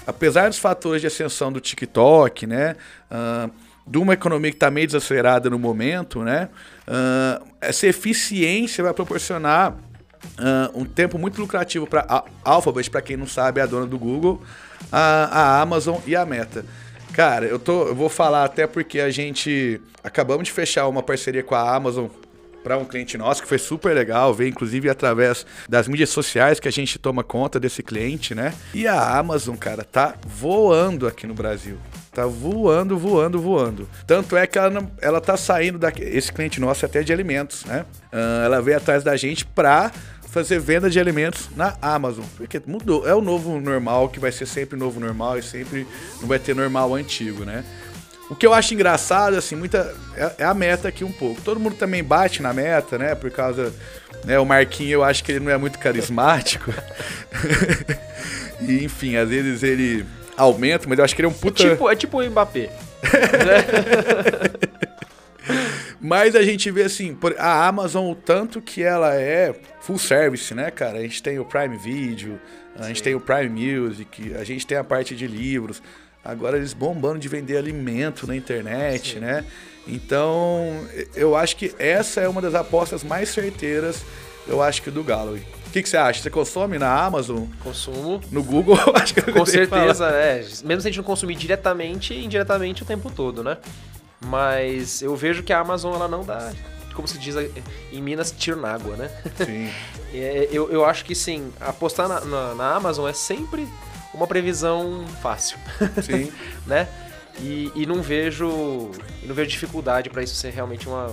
Apesar 0.08 0.48
dos 0.48 0.60
fatores 0.60 1.02
de 1.02 1.08
ascensão 1.08 1.52
do 1.52 1.60
TikTok, 1.60 2.48
né, 2.48 2.78
uh, 3.12 3.52
de 3.86 3.98
uma 3.98 4.14
economia 4.14 4.50
que 4.50 4.56
está 4.56 4.72
meio 4.72 4.88
desacelerada 4.88 5.50
no 5.50 5.60
momento, 5.60 6.24
né, 6.24 6.48
uh, 6.88 7.46
essa 7.60 7.86
eficiência 7.86 8.82
vai 8.82 8.94
proporcionar 8.94 9.74
uh, 9.74 10.80
um 10.80 10.86
tempo 10.86 11.18
muito 11.18 11.42
lucrativo 11.42 11.86
para 11.86 12.06
a 12.08 12.24
Alphabet, 12.46 12.90
para 12.90 13.02
quem 13.02 13.18
não 13.18 13.28
sabe, 13.28 13.60
é 13.60 13.64
a 13.64 13.66
dona 13.66 13.86
do 13.86 14.00
Google, 14.00 14.42
a, 14.92 15.58
a 15.60 15.62
Amazon 15.62 15.98
e 16.06 16.16
a 16.16 16.26
Meta. 16.26 16.66
Cara, 17.14 17.46
eu, 17.46 17.60
tô, 17.60 17.88
eu 17.88 17.96
vou 17.96 18.10
falar 18.10 18.46
até 18.46 18.68
porque 18.68 19.00
a 19.00 19.10
gente 19.10 19.82
acabamos 20.04 20.46
de 20.46 20.52
fechar 20.52 20.88
uma 20.88 21.04
parceria 21.04 21.44
com 21.44 21.56
a 21.56 21.76
Amazon 21.76 22.08
para 22.64 22.78
um 22.78 22.86
cliente 22.86 23.18
nosso 23.18 23.42
que 23.42 23.48
foi 23.48 23.58
super 23.58 23.94
legal, 23.94 24.34
ver 24.34 24.48
inclusive 24.48 24.90
através 24.90 25.46
das 25.68 25.88
mídias 25.88 26.10
sociais 26.10 26.60
que 26.60 26.68
a 26.68 26.72
gente 26.72 27.00
toma 27.00 27.24
conta 27.24 27.60
desse 27.60 27.82
cliente, 27.82 28.36
né? 28.36 28.54
E 28.74 28.88
a 28.88 29.18
Amazon, 29.18 29.56
cara, 29.56 29.84
tá 29.84 30.16
voando 30.26 31.08
aqui 31.08 31.26
no 31.26 31.34
Brasil. 31.34 31.78
Tá 32.12 32.26
voando, 32.26 32.98
voando, 32.98 33.40
voando. 33.40 33.90
Tanto 34.06 34.36
é 34.36 34.46
que 34.46 34.58
ela, 34.58 34.70
não, 34.70 34.92
ela 35.00 35.22
tá 35.22 35.38
saindo 35.38 35.78
daqui. 35.78 36.02
Esse 36.04 36.32
cliente 36.32 36.60
nosso 36.60 36.84
é 36.84 36.88
até 36.88 37.02
de 37.02 37.14
alimentos, 37.14 37.64
né? 37.66 37.86
Uh, 38.12 38.46
ela 38.46 38.62
veio 38.62 38.78
atrás 38.78 39.04
da 39.04 39.16
gente 39.16 39.46
pra 39.46 39.92
fazer 40.30 40.60
venda 40.60 40.90
de 40.90 41.00
alimentos 41.00 41.50
na 41.56 41.76
Amazon. 41.82 42.26
Porque 42.38 42.62
mudou. 42.66 43.08
É 43.08 43.14
o 43.14 43.22
novo 43.22 43.60
normal, 43.60 44.10
que 44.10 44.20
vai 44.20 44.32
ser 44.32 44.46
sempre 44.46 44.78
novo 44.78 45.00
normal 45.00 45.38
e 45.38 45.44
sempre 45.44 45.88
não 46.22 46.28
vai 46.28 46.40
ter 46.40 46.56
normal 46.56 46.96
antigo, 46.96 47.44
né? 47.44 47.64
O 48.30 48.36
que 48.36 48.46
eu 48.46 48.54
acho 48.54 48.74
engraçado, 48.74 49.36
assim, 49.36 49.56
muita. 49.56 49.94
É, 50.16 50.36
é, 50.40 50.46
a 50.46 50.54
meta 50.54 50.88
aqui 50.88 51.04
um 51.04 51.12
pouco. 51.12 51.42
Todo 51.42 51.60
mundo 51.60 51.76
também 51.76 52.04
bate 52.04 52.44
na 52.44 52.54
meta, 52.54 52.98
né? 52.98 53.16
Por 53.16 53.32
causa. 53.32 53.74
Né, 54.26 54.38
o 54.38 54.46
Marquinho, 54.46 54.92
eu 54.92 55.04
acho 55.04 55.24
que 55.24 55.32
ele 55.32 55.40
não 55.40 55.52
é 55.52 55.58
muito 55.58 55.80
carismático. 55.80 56.74
e, 58.62 58.84
enfim, 58.84 59.16
às 59.16 59.30
vezes 59.30 59.64
ele 59.64 60.06
aumenta, 60.36 60.90
mas 60.90 61.00
eu 61.00 61.06
acho 61.06 61.16
que 61.16 61.22
ele 61.22 61.28
é 61.28 61.30
um 61.30 61.34
puta. 61.34 61.64
É 61.64 61.70
tipo, 61.70 61.90
é 61.90 61.96
tipo 61.96 62.22
o 62.22 62.30
Mbappé. 62.30 62.70
Mas 66.02 66.36
a 66.36 66.44
gente 66.44 66.72
vê 66.72 66.84
assim, 66.84 67.18
a 67.38 67.68
Amazon, 67.68 68.12
o 68.12 68.16
tanto 68.16 68.62
que 68.62 68.82
ela 68.82 69.16
é 69.16 69.54
full 69.82 70.00
service, 70.00 70.54
né, 70.54 70.72
cara? 70.72 71.00
A 71.00 71.02
gente 71.02 71.22
tem 71.22 71.40
o 71.40 71.46
Prime 71.46 71.78
Video, 71.78 72.40
a 72.78 72.88
gente 72.88 72.98
Sim. 72.98 73.04
tem 73.04 73.16
o 73.16 73.20
Prime 73.20 73.50
Music, 73.50 74.34
a 74.36 74.44
gente 74.44 74.66
tem 74.66 74.78
a 74.78 74.84
parte 74.84 75.16
de 75.16 75.28
livros. 75.28 75.82
Agora 76.24 76.58
eles 76.58 76.74
bombando 76.74 77.20
de 77.20 77.28
vender 77.28 77.58
alimento 77.58 78.28
na 78.28 78.36
internet, 78.36 79.14
Sim. 79.14 79.20
né? 79.20 79.46
Então, 79.88 80.86
eu 81.16 81.36
acho 81.36 81.56
que 81.56 81.74
essa 81.80 82.22
é 82.22 82.28
uma 82.28 82.42
das 82.42 82.54
apostas 82.54 83.04
mais 83.04 83.30
certeiras, 83.30 84.04
eu 84.48 84.62
acho 84.62 84.82
que 84.82 84.92
do 84.92 85.04
Galloway. 85.04 85.42
O 85.68 85.72
que, 85.72 85.84
que, 85.84 85.90
você 85.90 85.98
acha? 85.98 86.22
Você 86.22 86.30
consome 86.30 86.80
na 86.80 86.92
Amazon? 86.92 87.44
Consumo. 87.64 88.20
No 88.32 88.42
Google? 88.44 88.76
acho 88.96 89.14
que 89.14 89.22
Com 89.22 89.46
certeza, 89.46 90.08
é. 90.08 90.40
Mesmo 90.64 90.82
se 90.82 90.88
a 90.88 90.92
gente 90.92 90.98
não 90.98 91.04
consumir 91.04 91.36
diretamente, 91.36 92.14
indiretamente 92.16 92.82
o 92.82 92.86
tempo 92.86 93.12
todo, 93.12 93.44
né? 93.44 93.58
Mas 94.22 95.02
eu 95.02 95.16
vejo 95.16 95.44
que 95.44 95.54
a 95.54 95.60
Amazon 95.60 95.96
ela 95.96 96.08
não 96.08 96.24
dá, 96.24 96.52
como 96.94 97.08
se 97.08 97.18
diz 97.18 97.36
em 97.92 98.02
Minas, 98.02 98.32
tiro 98.32 98.60
na 98.60 98.74
água, 98.74 98.96
né? 98.96 99.10
Sim. 99.38 99.72
é, 100.14 100.50
eu, 100.52 100.70
eu 100.72 100.84
acho 100.86 101.06
que 101.06 101.16
sim, 101.16 101.52
apostar 101.60 102.08
na, 102.08 102.20
na, 102.22 102.56
na 102.56 102.76
Amazon 102.76 103.08
é 103.08 103.14
sempre 103.14 103.68
uma 104.14 104.28
previsão 104.28 105.06
fácil. 105.22 105.58
Sim. 106.04 106.32
né? 106.66 106.88
E, 107.40 107.72
e, 107.74 107.86
não 107.86 108.02
vejo 108.02 108.92
não 109.24 109.34
vejo 109.34 109.50
dificuldade 109.50 110.10
para 110.10 110.22
isso 110.22 110.36
ser 110.36 110.50
realmente 110.50 110.90
uma 110.90 111.10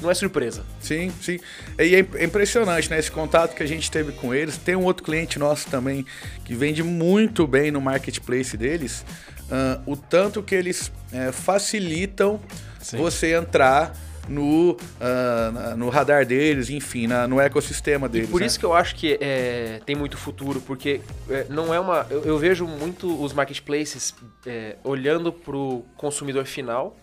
não 0.00 0.10
é 0.10 0.14
surpresa. 0.14 0.64
Sim, 0.80 1.12
sim. 1.20 1.38
E 1.78 1.94
é 1.94 2.24
impressionante, 2.24 2.88
né? 2.90 2.98
Esse 2.98 3.10
contato 3.10 3.54
que 3.54 3.62
a 3.62 3.66
gente 3.66 3.90
teve 3.90 4.12
com 4.12 4.34
eles. 4.34 4.56
Tem 4.56 4.74
um 4.74 4.84
outro 4.84 5.04
cliente 5.04 5.38
nosso 5.38 5.68
também 5.68 6.06
que 6.44 6.54
vende 6.54 6.82
muito 6.82 7.46
bem 7.46 7.70
no 7.70 7.80
marketplace 7.80 8.56
deles. 8.56 9.04
Uh, 9.50 9.92
o 9.92 9.96
tanto 9.96 10.42
que 10.42 10.54
eles 10.54 10.92
é, 11.12 11.32
facilitam 11.32 12.40
sim. 12.80 12.96
você 12.96 13.34
entrar 13.34 13.92
no, 14.28 14.72
uh, 14.72 15.76
no 15.76 15.88
radar 15.88 16.24
deles, 16.24 16.70
enfim, 16.70 17.06
na, 17.06 17.26
no 17.26 17.40
ecossistema 17.40 18.08
deles. 18.08 18.28
E 18.28 18.30
por 18.30 18.40
né? 18.40 18.46
isso 18.46 18.58
que 18.58 18.64
eu 18.64 18.72
acho 18.72 18.94
que 18.94 19.18
é, 19.20 19.80
tem 19.84 19.96
muito 19.96 20.16
futuro, 20.16 20.60
porque 20.60 21.00
é, 21.28 21.46
não 21.48 21.74
é 21.74 21.80
uma. 21.80 22.06
Eu, 22.08 22.22
eu, 22.22 22.38
vejo 22.38 22.66
muito 22.66 23.22
os 23.22 23.32
marketplaces 23.32 24.14
é, 24.46 24.76
olhando 24.84 25.32
para 25.32 25.56
o 25.56 25.84
consumidor 25.96 26.44
final 26.44 26.96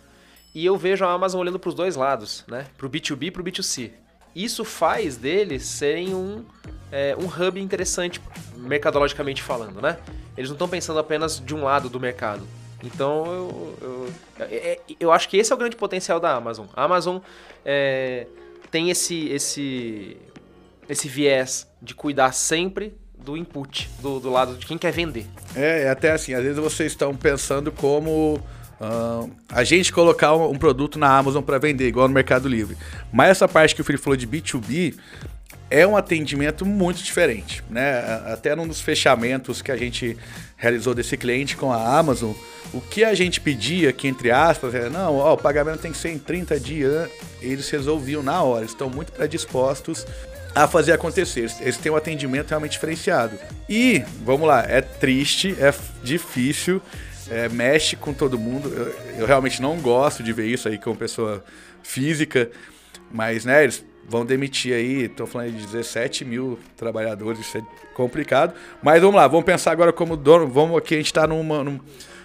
e 0.54 0.64
eu 0.64 0.76
vejo 0.76 1.04
a 1.04 1.12
Amazon 1.12 1.40
olhando 1.40 1.58
para 1.58 1.68
os 1.68 1.74
dois 1.74 1.96
lados, 1.96 2.44
né? 2.48 2.66
Para 2.76 2.86
o 2.86 2.90
B2B 2.90 3.24
e 3.24 3.30
para 3.30 3.42
o 3.42 3.44
B2C. 3.44 3.90
Isso 4.34 4.64
faz 4.64 5.16
deles 5.16 5.64
serem 5.64 6.14
um, 6.14 6.44
é, 6.90 7.16
um 7.16 7.26
hub 7.26 7.60
interessante, 7.60 8.20
mercadologicamente 8.56 9.42
falando, 9.42 9.80
né? 9.80 9.98
Eles 10.36 10.50
não 10.50 10.54
estão 10.54 10.68
pensando 10.68 10.98
apenas 10.98 11.40
de 11.40 11.54
um 11.54 11.64
lado 11.64 11.88
do 11.88 11.98
mercado. 11.98 12.46
Então, 12.82 13.26
eu, 13.26 13.78
eu, 13.80 14.48
eu, 14.50 14.96
eu, 15.00 15.12
acho 15.12 15.28
que 15.28 15.36
esse 15.36 15.50
é 15.50 15.54
o 15.54 15.58
grande 15.58 15.76
potencial 15.76 16.20
da 16.20 16.34
Amazon. 16.34 16.66
A 16.74 16.84
Amazon 16.84 17.18
é, 17.64 18.26
tem 18.70 18.90
esse, 18.90 19.28
esse, 19.28 20.16
esse 20.88 21.08
viés 21.08 21.66
de 21.82 21.94
cuidar 21.94 22.32
sempre 22.32 22.94
do 23.18 23.36
input, 23.36 23.90
do, 24.00 24.20
do 24.20 24.30
lado 24.30 24.56
de 24.56 24.64
quem 24.64 24.78
quer 24.78 24.92
vender. 24.92 25.26
É, 25.56 25.82
é 25.82 25.90
até 25.90 26.12
assim, 26.12 26.34
às 26.34 26.42
vezes 26.42 26.58
vocês 26.58 26.92
estão 26.92 27.14
pensando 27.14 27.72
como 27.72 28.40
Uh, 28.80 29.28
a 29.48 29.64
gente 29.64 29.92
colocar 29.92 30.36
um, 30.36 30.52
um 30.52 30.54
produto 30.56 31.00
na 31.00 31.18
Amazon 31.18 31.42
para 31.42 31.58
vender, 31.58 31.88
igual 31.88 32.06
no 32.06 32.14
Mercado 32.14 32.48
Livre. 32.48 32.76
Mas 33.12 33.30
essa 33.30 33.48
parte 33.48 33.74
que 33.74 33.80
o 33.80 33.84
Felipe 33.84 34.04
falou 34.04 34.16
de 34.16 34.24
B2B 34.24 34.94
é 35.70 35.86
um 35.86 35.96
atendimento 35.96 36.64
muito 36.64 37.02
diferente, 37.02 37.62
né? 37.68 38.00
Até 38.32 38.54
num 38.54 38.66
dos 38.66 38.80
fechamentos 38.80 39.60
que 39.60 39.70
a 39.70 39.76
gente 39.76 40.16
realizou 40.56 40.94
desse 40.94 41.16
cliente 41.16 41.56
com 41.56 41.72
a 41.72 41.98
Amazon, 41.98 42.32
o 42.72 42.80
que 42.80 43.04
a 43.04 43.14
gente 43.14 43.40
pedia 43.40 43.90
aqui, 43.90 44.08
entre 44.08 44.30
aspas, 44.30 44.74
é, 44.74 44.88
não, 44.88 45.16
ó, 45.16 45.34
o 45.34 45.36
pagamento 45.36 45.80
tem 45.80 45.92
que 45.92 45.98
ser 45.98 46.10
em 46.10 46.18
30 46.18 46.58
dias, 46.60 47.10
eles 47.40 47.68
resolviam 47.70 48.22
na 48.22 48.42
hora, 48.42 48.64
estão 48.64 48.90
muito 48.90 49.12
predispostos 49.12 50.06
a 50.54 50.66
fazer 50.66 50.92
acontecer. 50.92 51.50
Eles 51.60 51.76
têm 51.76 51.92
um 51.92 51.96
atendimento 51.96 52.48
realmente 52.48 52.72
diferenciado. 52.72 53.38
E, 53.68 54.02
vamos 54.24 54.46
lá, 54.48 54.64
é 54.66 54.80
triste, 54.80 55.56
é 55.60 55.72
difícil, 56.02 56.82
é, 57.30 57.48
mexe 57.48 57.94
com 57.96 58.12
todo 58.12 58.38
mundo. 58.38 58.68
Eu, 58.68 59.20
eu, 59.20 59.26
realmente 59.26 59.62
não 59.62 59.78
gosto 59.78 60.22
de 60.22 60.32
ver 60.32 60.46
isso 60.46 60.68
aí 60.68 60.78
como 60.78 60.96
pessoa 60.96 61.44
física, 61.82 62.50
mas 63.10 63.44
né, 63.44 63.64
eles 63.64 63.84
vão 64.08 64.24
demitir 64.24 64.74
aí, 64.74 65.04
estou 65.04 65.26
falando 65.26 65.52
de 65.52 65.66
17 65.66 66.24
mil 66.24 66.58
trabalhadores, 66.76 67.40
isso 67.40 67.58
é 67.58 67.62
complicado. 67.94 68.54
Mas 68.82 69.00
vamos 69.00 69.16
lá, 69.16 69.26
vamos 69.28 69.44
pensar 69.44 69.72
agora 69.72 69.92
como 69.92 70.16
dono, 70.16 70.48
vamos 70.48 70.78
aqui, 70.78 70.94
a 70.94 70.96
gente 70.98 71.06
está 71.06 71.26
num, 71.26 71.80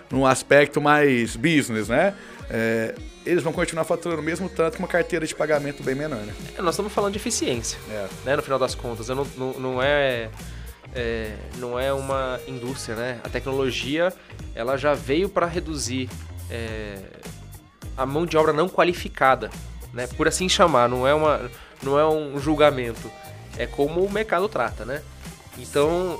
num 0.10 0.26
aspecto 0.26 0.80
mais 0.80 1.36
business, 1.36 1.90
né? 1.90 2.14
É, 2.50 2.96
eles 3.26 3.44
vão 3.44 3.54
continuar 3.54 3.84
faturando 3.84 4.22
o 4.22 4.24
mesmo 4.24 4.50
tanto 4.50 4.78
com 4.78 4.84
uma 4.84 4.90
carteira 4.90 5.26
de 5.26 5.34
pagamento 5.34 5.84
bem 5.84 5.96
menor, 5.96 6.20
né? 6.20 6.34
É, 6.58 6.62
nós 6.62 6.76
estamos 6.76 6.92
falando 6.92 7.14
de 7.14 7.20
eficiência, 7.20 7.78
é. 7.90 8.08
né? 8.26 8.36
No 8.36 8.42
final 8.42 8.60
das 8.60 8.76
contas, 8.76 9.10
não, 9.10 9.28
não, 9.38 9.54
não 9.54 9.84
é 9.84 10.30
é, 10.96 11.36
não 11.58 11.80
é 11.80 11.92
uma 11.92 12.40
indústria, 12.48 12.96
né? 12.96 13.20
A 13.24 13.30
tecnologia 13.30 14.14
ela 14.54 14.78
já 14.78 14.94
veio 14.94 15.28
para 15.28 15.46
reduzir 15.46 16.10
é, 16.50 16.98
a 17.98 18.06
mão 18.06 18.26
de 18.26 18.38
obra 18.38 18.54
não 18.54 18.70
qualificada, 18.70 19.50
né? 19.94 20.08
Por 20.08 20.28
assim 20.28 20.50
chamar, 20.50 20.90
não 20.90 21.08
é, 21.08 21.14
uma, 21.14 21.50
não 21.82 21.98
é 21.98 22.08
um 22.08 22.40
julgamento, 22.40 23.12
é 23.58 23.66
como 23.66 24.04
o 24.04 24.12
mercado 24.12 24.50
trata, 24.50 24.84
né? 24.84 25.02
Então, 25.58 26.20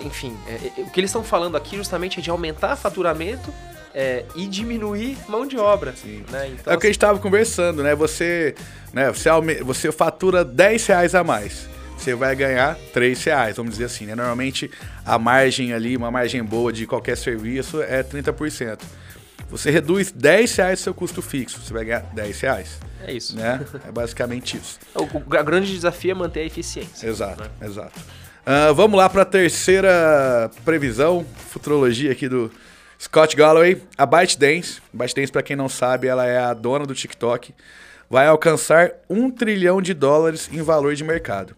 enfim, 0.00 0.36
é, 0.46 0.80
é 0.80 0.82
o 0.82 0.90
que 0.90 1.00
eles 1.00 1.10
estão 1.10 1.22
falando 1.22 1.56
aqui 1.56 1.76
justamente 1.76 2.18
é 2.18 2.22
de 2.22 2.30
aumentar 2.30 2.74
faturamento 2.76 3.54
é, 3.94 4.24
e 4.34 4.46
diminuir 4.46 5.16
mão 5.28 5.46
de 5.46 5.56
obra. 5.56 5.94
Né? 6.30 6.48
Então, 6.48 6.72
é 6.72 6.76
o 6.76 6.78
que 6.78 6.86
a 6.86 6.90
gente 6.90 6.96
estava 6.96 7.18
conversando, 7.18 7.82
né? 7.82 7.94
Você, 7.94 8.54
né? 8.92 9.10
Você, 9.12 9.30
você 9.62 9.92
fatura 9.92 10.44
10 10.44 10.86
reais 10.86 11.14
a 11.14 11.22
mais 11.22 11.68
você 11.98 12.14
vai 12.14 12.34
ganhar 12.36 12.76
3 12.92 13.24
reais, 13.24 13.56
vamos 13.56 13.72
dizer 13.72 13.86
assim, 13.86 14.06
né? 14.06 14.14
Normalmente 14.14 14.70
a 15.04 15.18
margem 15.18 15.72
ali, 15.72 15.96
uma 15.96 16.10
margem 16.10 16.42
boa 16.44 16.72
de 16.72 16.86
qualquer 16.86 17.16
serviço 17.16 17.82
é 17.82 18.02
30%. 18.02 18.78
Você 19.50 19.70
reduz 19.70 20.12
10 20.12 20.56
reais 20.56 20.80
seu 20.80 20.92
custo 20.92 21.22
fixo, 21.22 21.60
você 21.60 21.72
vai 21.72 21.84
ganhar 21.84 22.00
10 22.00 22.40
reais. 22.40 22.78
É 23.06 23.12
isso. 23.12 23.34
Né? 23.36 23.64
É 23.86 23.90
basicamente 23.90 24.56
isso. 24.56 24.78
O, 24.94 25.04
o 25.04 25.44
grande 25.44 25.72
desafio 25.72 26.10
é 26.10 26.14
manter 26.14 26.40
a 26.40 26.44
eficiência. 26.44 27.06
Exato, 27.08 27.42
né? 27.42 27.50
exato. 27.62 27.98
Uh, 27.98 28.74
vamos 28.74 28.98
lá 28.98 29.08
para 29.08 29.22
a 29.22 29.26
terceira 29.26 30.50
previsão, 30.64 31.26
futurologia 31.50 32.12
aqui 32.12 32.28
do 32.28 32.50
Scott 33.00 33.36
Galloway. 33.36 33.82
A 33.96 34.04
ByteDance, 34.04 34.80
ByteDance 34.92 35.32
para 35.32 35.42
quem 35.42 35.56
não 35.56 35.68
sabe, 35.68 36.08
ela 36.08 36.26
é 36.26 36.38
a 36.38 36.52
dona 36.52 36.86
do 36.86 36.94
TikTok, 36.94 37.54
vai 38.08 38.26
alcançar 38.26 38.92
um 39.08 39.30
trilhão 39.30 39.80
de 39.80 39.94
dólares 39.94 40.48
em 40.52 40.62
valor 40.62 40.94
de 40.94 41.04
mercado. 41.04 41.54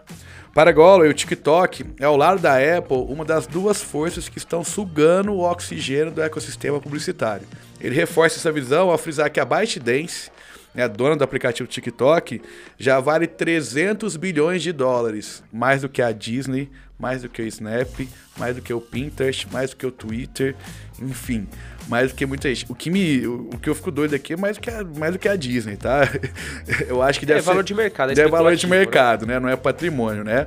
Para 0.53 0.73
Golo 0.73 1.09
o 1.09 1.15
TikTok 1.15 1.85
é 2.01 2.05
ao 2.05 2.17
lado 2.17 2.41
da 2.41 2.57
Apple 2.57 3.07
uma 3.09 3.25
das 3.25 3.47
duas 3.47 3.81
forças 3.81 4.29
que 4.29 4.39
estão 4.39 4.65
sugando 4.65 5.33
o 5.33 5.49
oxigênio 5.49 6.11
do 6.11 6.21
ecossistema 6.21 6.81
publicitário. 6.81 7.47
Ele 7.81 7.95
reforça 7.95 8.37
essa 8.37 8.51
visão 8.51 8.91
ao 8.91 8.99
frisar 8.99 9.31
que 9.31 9.39
a 9.39 9.45
ByteDance, 9.45 10.29
né, 10.75 10.83
a 10.83 10.89
dona 10.89 11.15
do 11.15 11.23
aplicativo 11.23 11.69
TikTok, 11.69 12.43
já 12.77 12.99
vale 12.99 13.29
300 13.29 14.17
bilhões 14.17 14.61
de 14.61 14.73
dólares, 14.73 15.41
mais 15.53 15.83
do 15.83 15.89
que 15.89 16.03
a 16.03 16.11
Disney, 16.11 16.69
mais 16.99 17.23
do 17.23 17.29
que 17.29 17.41
o 17.41 17.47
Snap, 17.47 18.09
mais 18.37 18.57
do 18.57 18.63
que 18.63 18.75
o 18.75 18.81
Pinterest, 18.81 19.47
mais 19.53 19.71
do 19.71 19.77
que 19.77 19.87
o 19.87 19.93
Twitter, 19.93 20.57
enfim 21.01 21.47
mais 21.91 22.13
do 22.13 22.17
que 22.17 22.25
muita 22.25 22.49
gente. 22.49 22.65
O 22.71 22.75
que, 22.75 22.89
me, 22.89 23.27
o, 23.27 23.59
que 23.61 23.69
eu 23.69 23.75
fico 23.75 23.91
doido 23.91 24.15
aqui 24.15 24.35
é 24.35 24.37
mais 24.37 24.57
do 24.57 24.61
que 24.61 24.71
a, 24.71 24.85
mais 24.85 25.13
do 25.13 25.19
que 25.19 25.29
a 25.29 25.35
Disney, 25.35 25.77
tá? 25.77 26.09
Eu 26.89 27.03
acho 27.03 27.19
que 27.19 27.27
deve 27.27 27.41
é 27.41 27.43
valor 27.43 27.65
de 27.65 27.75
mercado, 27.75 28.17
é, 28.17 28.23
é 28.23 28.29
valor 28.29 28.55
de 28.55 28.67
mercado, 28.69 29.27
né? 29.27 29.35
né? 29.35 29.41
Não 29.41 29.49
é 29.49 29.57
patrimônio, 29.57 30.23
né? 30.23 30.47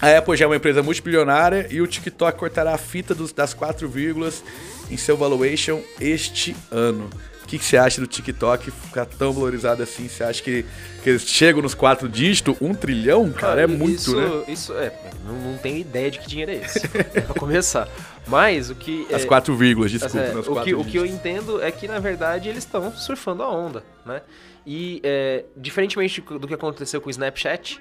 A 0.00 0.18
Apple 0.18 0.36
já 0.36 0.46
é 0.46 0.48
uma 0.48 0.56
empresa 0.56 0.82
multibilionária 0.82 1.68
e 1.70 1.80
o 1.80 1.86
TikTok 1.86 2.38
cortará 2.38 2.74
a 2.74 2.78
fita 2.78 3.14
dos, 3.14 3.32
das 3.32 3.52
quatro 3.52 3.88
vírgulas 3.88 4.42
em 4.90 4.96
seu 4.96 5.16
valuation 5.16 5.80
este 6.00 6.56
ano. 6.70 7.10
O 7.54 7.56
que, 7.56 7.58
que, 7.60 7.64
você 7.66 7.76
acha 7.76 8.00
do 8.00 8.06
TikTok 8.08 8.68
ficar 8.68 9.06
tão 9.06 9.32
valorizado 9.32 9.80
assim? 9.80 10.08
Você 10.08 10.24
acha 10.24 10.42
que, 10.42 10.64
que 11.04 11.10
eles 11.10 11.22
chegam 11.22 11.62
nos 11.62 11.72
quatro 11.72 12.08
dígitos? 12.08 12.56
Um 12.60 12.74
trilhão, 12.74 13.30
cara, 13.30 13.62
é 13.62 13.66
muito, 13.66 13.94
isso, 13.94 14.16
né? 14.16 14.44
Isso 14.48 14.72
é. 14.72 14.92
Não, 15.24 15.52
não 15.52 15.58
tenho 15.58 15.78
ideia 15.78 16.10
de 16.10 16.18
que 16.18 16.26
dinheiro 16.26 16.50
é 16.50 16.56
esse. 16.56 16.88
pra 16.88 17.34
começar. 17.38 17.88
Mas 18.26 18.70
o 18.70 18.74
que. 18.74 19.06
As 19.14 19.22
é, 19.22 19.26
quatro 19.26 19.54
vírgulas, 19.56 19.92
desculpa. 19.92 20.18
É, 20.18 20.34
o, 20.36 20.62
que, 20.64 20.74
o 20.74 20.84
que 20.84 20.96
eu 20.96 21.06
entendo 21.06 21.62
é 21.62 21.70
que, 21.70 21.86
na 21.86 22.00
verdade, 22.00 22.48
eles 22.48 22.64
estão 22.64 22.92
surfando 22.92 23.44
a 23.44 23.48
onda, 23.48 23.84
né? 24.04 24.22
E, 24.66 25.00
é, 25.04 25.44
diferentemente 25.56 26.20
do 26.20 26.48
que 26.48 26.54
aconteceu 26.54 27.00
com 27.00 27.06
o 27.06 27.10
Snapchat, 27.10 27.80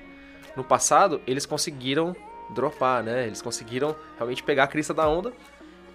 no 0.56 0.63
passado, 0.63 1.20
eles 1.25 1.48
conseguiram 1.48 2.15
dropar, 2.53 3.01
né? 3.01 3.25
Eles 3.25 3.42
conseguiram 3.42 3.96
realmente 4.18 4.44
pegar 4.44 4.65
a 4.65 4.68
crista 4.68 4.94
da 4.94 5.08
onda 5.08 5.34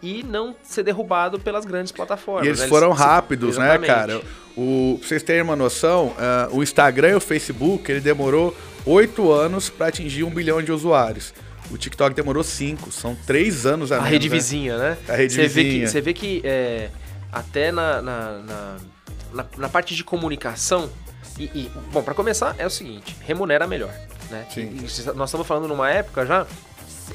e 0.03 0.23
não 0.23 0.55
ser 0.63 0.83
derrubado 0.83 1.39
pelas 1.39 1.65
grandes 1.65 1.93
plataformas. 1.93 2.47
E 2.47 2.49
eles, 2.49 2.61
né? 2.61 2.69
foram 2.69 2.93
rápidos, 2.93 3.57
né, 3.57 3.79
cara? 3.79 4.21
O, 4.57 4.97
pra 4.99 5.09
vocês 5.09 5.23
terem 5.23 5.43
uma 5.43 5.57
noção, 5.57 6.09
uh, 6.09 6.57
o 6.57 6.63
Instagram 6.63 7.11
e 7.11 7.15
o 7.15 7.21
Facebook, 7.21 7.91
ele 7.91 8.01
demorou 8.01 8.57
oito 8.85 9.31
anos 9.33 9.69
para 9.69 9.89
atingir 9.89 10.25
um 10.25 10.31
bilhão 10.31 10.63
de 10.63 10.73
usuários. 10.73 11.33
O 11.71 11.77
TikTok 11.77 12.15
demorou 12.15 12.43
cinco, 12.43 12.91
são 12.91 13.17
três 13.27 13.67
anos 13.67 13.93
a, 13.93 13.97
a 13.97 13.99
menos, 13.99 14.13
rede 14.13 14.29
né? 14.29 14.35
vizinha, 14.35 14.79
né? 14.79 14.99
A 15.09 15.15
rede 15.15 15.35
você 15.35 15.43
vizinha. 15.43 15.65
Vê 15.65 15.81
que, 15.81 15.89
você 15.89 16.01
vê 16.01 16.15
que 16.15 16.43
é, 16.45 16.91
até 17.31 17.71
na 17.71 18.01
na, 18.01 18.77
na, 19.33 19.47
na, 19.57 19.69
parte 19.69 19.95
de 19.95 20.03
comunicação, 20.03 20.91
e, 21.39 21.45
e 21.45 21.71
bom, 21.93 22.03
para 22.03 22.15
começar, 22.15 22.55
é 22.59 22.67
o 22.67 22.71
seguinte, 22.71 23.15
remunera 23.21 23.67
melhor, 23.67 23.93
né? 24.31 24.47
Sim. 24.51 24.79
E, 24.79 25.13
nós 25.15 25.29
estamos 25.29 25.47
falando 25.47 25.69
numa 25.69 25.91
época 25.91 26.25
já 26.25 26.47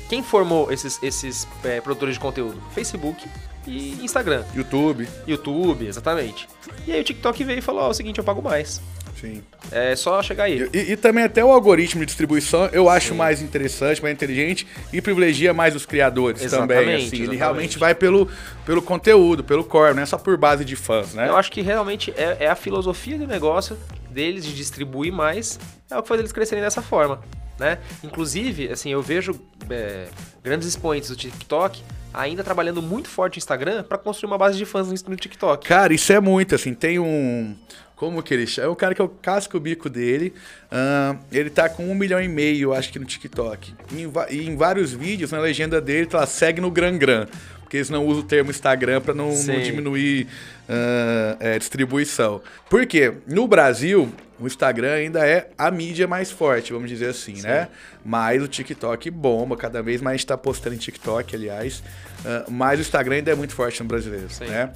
quem 0.09 0.23
formou 0.23 0.71
esses, 0.71 1.01
esses 1.01 1.47
é, 1.63 1.81
produtores 1.81 2.15
de 2.15 2.19
conteúdo? 2.19 2.61
Facebook 2.73 3.27
e 3.67 3.97
Instagram. 4.03 4.43
YouTube. 4.55 5.07
YouTube, 5.27 5.87
exatamente. 5.87 6.47
E 6.85 6.91
aí 6.91 7.01
o 7.01 7.03
TikTok 7.03 7.43
veio 7.43 7.59
e 7.59 7.61
falou: 7.61 7.81
Ó, 7.81 7.85
oh, 7.85 7.87
é 7.87 7.91
o 7.91 7.93
seguinte, 7.93 8.17
eu 8.17 8.23
pago 8.23 8.41
mais. 8.41 8.81
Sim. 9.19 9.41
É 9.71 9.95
só 9.95 10.21
chegar 10.21 10.45
aí. 10.45 10.69
E, 10.73 10.91
e, 10.91 10.97
também 10.97 11.23
até 11.23 11.43
o 11.45 11.49
algoritmo 11.49 12.01
de 12.01 12.07
distribuição 12.07 12.65
eu 12.73 12.89
acho 12.89 13.09
Sim. 13.09 13.15
mais 13.15 13.41
interessante, 13.41 14.01
mais 14.01 14.13
inteligente 14.13 14.67
e 14.91 15.01
privilegia 15.01 15.53
mais 15.53 15.75
os 15.75 15.85
criadores 15.85 16.41
exatamente, 16.41 16.79
também. 16.79 16.95
Assim, 16.95 17.05
exatamente. 17.05 17.29
Ele 17.29 17.37
realmente 17.37 17.79
vai 17.79 17.95
pelo, 17.95 18.27
pelo 18.65 18.81
conteúdo, 18.81 19.43
pelo 19.43 19.63
core, 19.63 19.93
não 19.93 20.03
é 20.03 20.05
só 20.05 20.17
por 20.17 20.35
base 20.35 20.65
de 20.65 20.75
fãs, 20.75 21.13
né? 21.13 21.29
Eu 21.29 21.37
acho 21.37 21.51
que 21.51 21.61
realmente 21.61 22.13
é, 22.17 22.37
é 22.41 22.47
a 22.47 22.55
filosofia 22.55 23.17
do 23.17 23.25
negócio 23.25 23.77
deles 24.09 24.43
de 24.43 24.53
distribuir 24.53 25.13
mais, 25.13 25.59
é 25.89 25.97
o 25.97 26.01
que 26.01 26.07
faz 26.07 26.19
eles 26.19 26.31
crescerem 26.31 26.63
dessa 26.63 26.81
forma 26.81 27.21
né? 27.63 27.79
Inclusive, 28.03 28.69
assim, 28.71 28.91
eu 28.91 29.01
vejo 29.01 29.39
é, 29.69 30.07
grandes 30.43 30.67
expoentes 30.67 31.09
do 31.09 31.15
TikTok 31.15 31.81
ainda 32.13 32.43
trabalhando 32.43 32.81
muito 32.81 33.09
forte 33.09 33.35
no 33.35 33.39
Instagram 33.39 33.83
para 33.83 33.97
construir 33.97 34.27
uma 34.27 34.37
base 34.37 34.57
de 34.57 34.65
fãs 34.65 35.03
no 35.03 35.15
TikTok. 35.15 35.67
Cara, 35.67 35.93
isso 35.93 36.11
é 36.13 36.19
muito, 36.19 36.53
assim, 36.53 36.73
tem 36.73 36.99
um 36.99 37.55
Como 38.03 38.21
que 38.21 38.33
ele 38.33 38.45
chama? 38.45 38.67
É 38.67 38.69
o 38.69 38.75
cara 38.75 38.93
que 38.93 39.01
é 39.01 39.05
o 39.05 39.07
casco 39.07 39.57
bico 39.57 39.89
dele. 39.89 40.33
Uh, 40.65 41.17
ele 41.31 41.49
tá 41.49 41.69
com 41.69 41.89
um 41.89 41.95
milhão 41.95 42.21
e 42.21 42.27
meio, 42.27 42.73
acho 42.73 42.91
que, 42.91 42.99
no 42.99 43.05
TikTok. 43.05 43.73
E 43.93 44.01
em, 44.01 44.49
em 44.49 44.57
vários 44.57 44.91
vídeos, 44.91 45.31
na 45.31 45.39
legenda 45.39 45.79
dele, 45.79 46.05
tá 46.05 46.17
lá, 46.17 46.25
segue 46.25 46.59
no 46.59 46.69
Gran 46.69 46.97
Gran. 46.97 47.27
Porque 47.61 47.77
eles 47.77 47.89
não 47.89 48.05
usam 48.05 48.21
o 48.21 48.25
termo 48.25 48.51
Instagram 48.51 48.99
para 48.99 49.13
não, 49.13 49.29
não, 49.29 49.61
diminuir 49.61 50.27
uh, 50.67 51.37
é, 51.39 51.57
distribuição. 51.57 52.41
Por 52.69 52.85
quê? 52.85 53.13
No 53.25 53.47
Brasil, 53.47 54.11
o 54.37 54.47
Instagram 54.47 54.95
ainda 54.95 55.25
é 55.25 55.49
a 55.57 55.71
mídia 55.71 56.05
mais 56.05 56.29
forte, 56.29 56.73
vamos 56.73 56.89
dizer 56.89 57.07
assim, 57.07 57.37
Sim. 57.37 57.47
né? 57.47 57.69
Mas 58.03 58.43
o 58.43 58.49
TikTok 58.49 59.09
bomba, 59.09 59.55
cada 59.55 59.81
vez 59.81 60.01
mais 60.01 60.15
a 60.15 60.17
gente 60.17 60.27
tá 60.27 60.37
postando 60.37 60.75
em 60.75 60.77
TikTok, 60.77 61.37
aliás. 61.37 61.81
Uh, 62.19 62.51
mas 62.51 62.79
o 62.79 62.81
Instagram 62.81 63.15
ainda 63.15 63.31
é 63.31 63.35
muito 63.35 63.55
forte 63.55 63.81
no 63.81 63.87
brasileiro, 63.87 64.29
Sim. 64.29 64.47
né? 64.47 64.73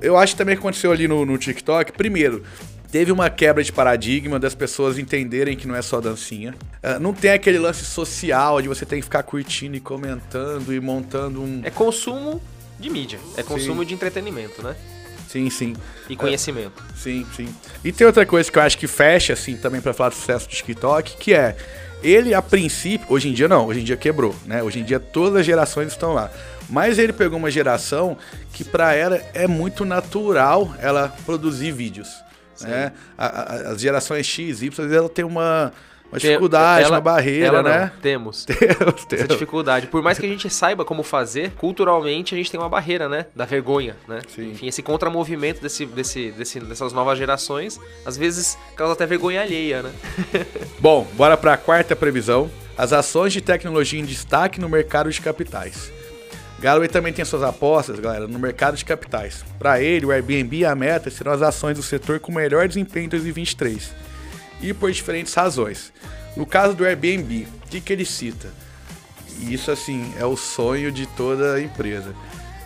Eu 0.00 0.16
acho 0.16 0.34
que 0.34 0.38
também 0.38 0.54
aconteceu 0.54 0.90
ali 0.92 1.06
no, 1.06 1.26
no 1.26 1.36
TikTok, 1.36 1.92
primeiro, 1.92 2.42
teve 2.94 3.10
uma 3.10 3.28
quebra 3.28 3.62
de 3.62 3.72
paradigma 3.72 4.38
das 4.38 4.54
pessoas 4.54 4.98
entenderem 4.98 5.56
que 5.56 5.66
não 5.66 5.74
é 5.74 5.82
só 5.82 6.00
dancinha. 6.00 6.54
Uh, 6.82 7.00
não 7.00 7.12
tem 7.12 7.32
aquele 7.32 7.58
lance 7.58 7.84
social 7.84 8.62
de 8.62 8.68
você 8.68 8.86
tem 8.86 9.00
que 9.00 9.04
ficar 9.04 9.24
curtindo 9.24 9.76
e 9.76 9.80
comentando 9.80 10.72
e 10.72 10.78
montando 10.78 11.42
um. 11.42 11.60
É 11.64 11.70
consumo 11.70 12.40
de 12.78 12.88
mídia, 12.88 13.18
é 13.36 13.42
consumo 13.42 13.82
sim. 13.82 13.88
de 13.88 13.94
entretenimento, 13.94 14.62
né? 14.62 14.76
Sim, 15.28 15.50
sim. 15.50 15.74
E 16.08 16.14
conhecimento. 16.14 16.78
Uh, 16.78 16.96
sim, 16.96 17.26
sim. 17.34 17.48
E 17.84 17.90
tem 17.90 18.06
outra 18.06 18.24
coisa 18.24 18.48
que 18.48 18.56
eu 18.56 18.62
acho 18.62 18.78
que 18.78 18.86
fecha, 18.86 19.32
assim, 19.32 19.56
também 19.56 19.80
para 19.80 19.92
falar 19.92 20.10
do 20.10 20.14
sucesso 20.14 20.48
do 20.48 20.54
TikTok, 20.54 21.16
que 21.16 21.34
é. 21.34 21.56
Ele, 22.00 22.32
a 22.32 22.42
princípio, 22.42 23.06
hoje 23.10 23.28
em 23.28 23.32
dia 23.32 23.48
não, 23.48 23.66
hoje 23.66 23.80
em 23.80 23.84
dia 23.84 23.96
quebrou, 23.96 24.36
né? 24.46 24.62
Hoje 24.62 24.78
em 24.78 24.84
dia 24.84 25.00
todas 25.00 25.40
as 25.40 25.46
gerações 25.46 25.88
estão 25.88 26.12
lá. 26.12 26.30
Mas 26.68 26.98
ele 26.98 27.12
pegou 27.12 27.38
uma 27.38 27.50
geração 27.50 28.16
que 28.52 28.64
para 28.64 28.94
ela 28.94 29.20
é 29.34 29.46
muito 29.46 29.84
natural 29.84 30.74
ela 30.78 31.14
produzir 31.24 31.72
vídeos. 31.72 32.08
Né? 32.60 32.92
A, 33.18 33.26
a, 33.26 33.54
as 33.72 33.80
gerações 33.80 34.26
X, 34.26 34.62
Y, 34.62 34.92
ela 34.92 35.08
tem 35.08 35.24
uma, 35.24 35.72
uma 36.10 36.18
dificuldade, 36.18 36.84
ela, 36.84 36.94
uma 36.94 37.00
barreira, 37.00 37.62
né? 37.62 37.90
Não, 37.92 38.00
temos. 38.00 38.44
temos, 38.44 39.04
temos. 39.06 39.24
Essa 39.24 39.28
dificuldade. 39.28 39.86
Por 39.88 40.02
mais 40.02 40.18
que 40.18 40.26
a 40.26 40.28
gente 40.28 40.48
saiba 40.48 40.84
como 40.84 41.02
fazer, 41.02 41.50
culturalmente 41.52 42.34
a 42.34 42.38
gente 42.38 42.50
tem 42.50 42.60
uma 42.60 42.68
barreira, 42.68 43.08
né? 43.08 43.26
Da 43.34 43.44
vergonha, 43.44 43.96
né? 44.06 44.20
Sim. 44.28 44.52
Enfim, 44.52 44.66
esse 44.68 44.82
contramovimento 44.82 45.60
desse, 45.60 45.84
desse, 45.84 46.30
desse, 46.30 46.60
dessas 46.60 46.92
novas 46.92 47.18
gerações, 47.18 47.80
às 48.06 48.16
vezes 48.16 48.56
causa 48.76 48.92
até 48.92 49.06
vergonha 49.06 49.42
alheia, 49.42 49.82
né? 49.82 49.92
Bom, 50.78 51.06
bora 51.14 51.36
para 51.36 51.54
a 51.54 51.56
quarta 51.56 51.96
previsão. 51.96 52.50
As 52.76 52.92
ações 52.92 53.32
de 53.32 53.40
tecnologia 53.40 54.00
em 54.00 54.04
destaque 54.04 54.60
no 54.60 54.68
mercado 54.68 55.08
de 55.08 55.20
capitais. 55.20 55.92
Galloway 56.64 56.88
também 56.88 57.12
tem 57.12 57.26
suas 57.26 57.42
apostas, 57.42 58.00
galera, 58.00 58.26
no 58.26 58.38
mercado 58.38 58.74
de 58.74 58.86
capitais. 58.86 59.44
Para 59.58 59.82
ele, 59.82 60.06
o 60.06 60.10
Airbnb 60.10 60.56
e 60.56 60.64
a 60.64 60.74
Meta 60.74 61.10
serão 61.10 61.32
as 61.32 61.42
ações 61.42 61.76
do 61.76 61.82
setor 61.82 62.18
com 62.20 62.32
melhor 62.32 62.66
desempenho 62.66 63.04
em 63.04 63.08
2023. 63.10 63.92
E 64.62 64.72
por 64.72 64.90
diferentes 64.90 65.34
razões. 65.34 65.92
No 66.34 66.46
caso 66.46 66.72
do 66.72 66.86
Airbnb, 66.86 67.46
o 67.66 67.68
que, 67.68 67.82
que 67.82 67.92
ele 67.92 68.06
cita? 68.06 68.48
Isso, 69.40 69.70
assim, 69.70 70.10
é 70.18 70.24
o 70.24 70.38
sonho 70.38 70.90
de 70.90 71.04
toda 71.06 71.60
empresa. 71.60 72.14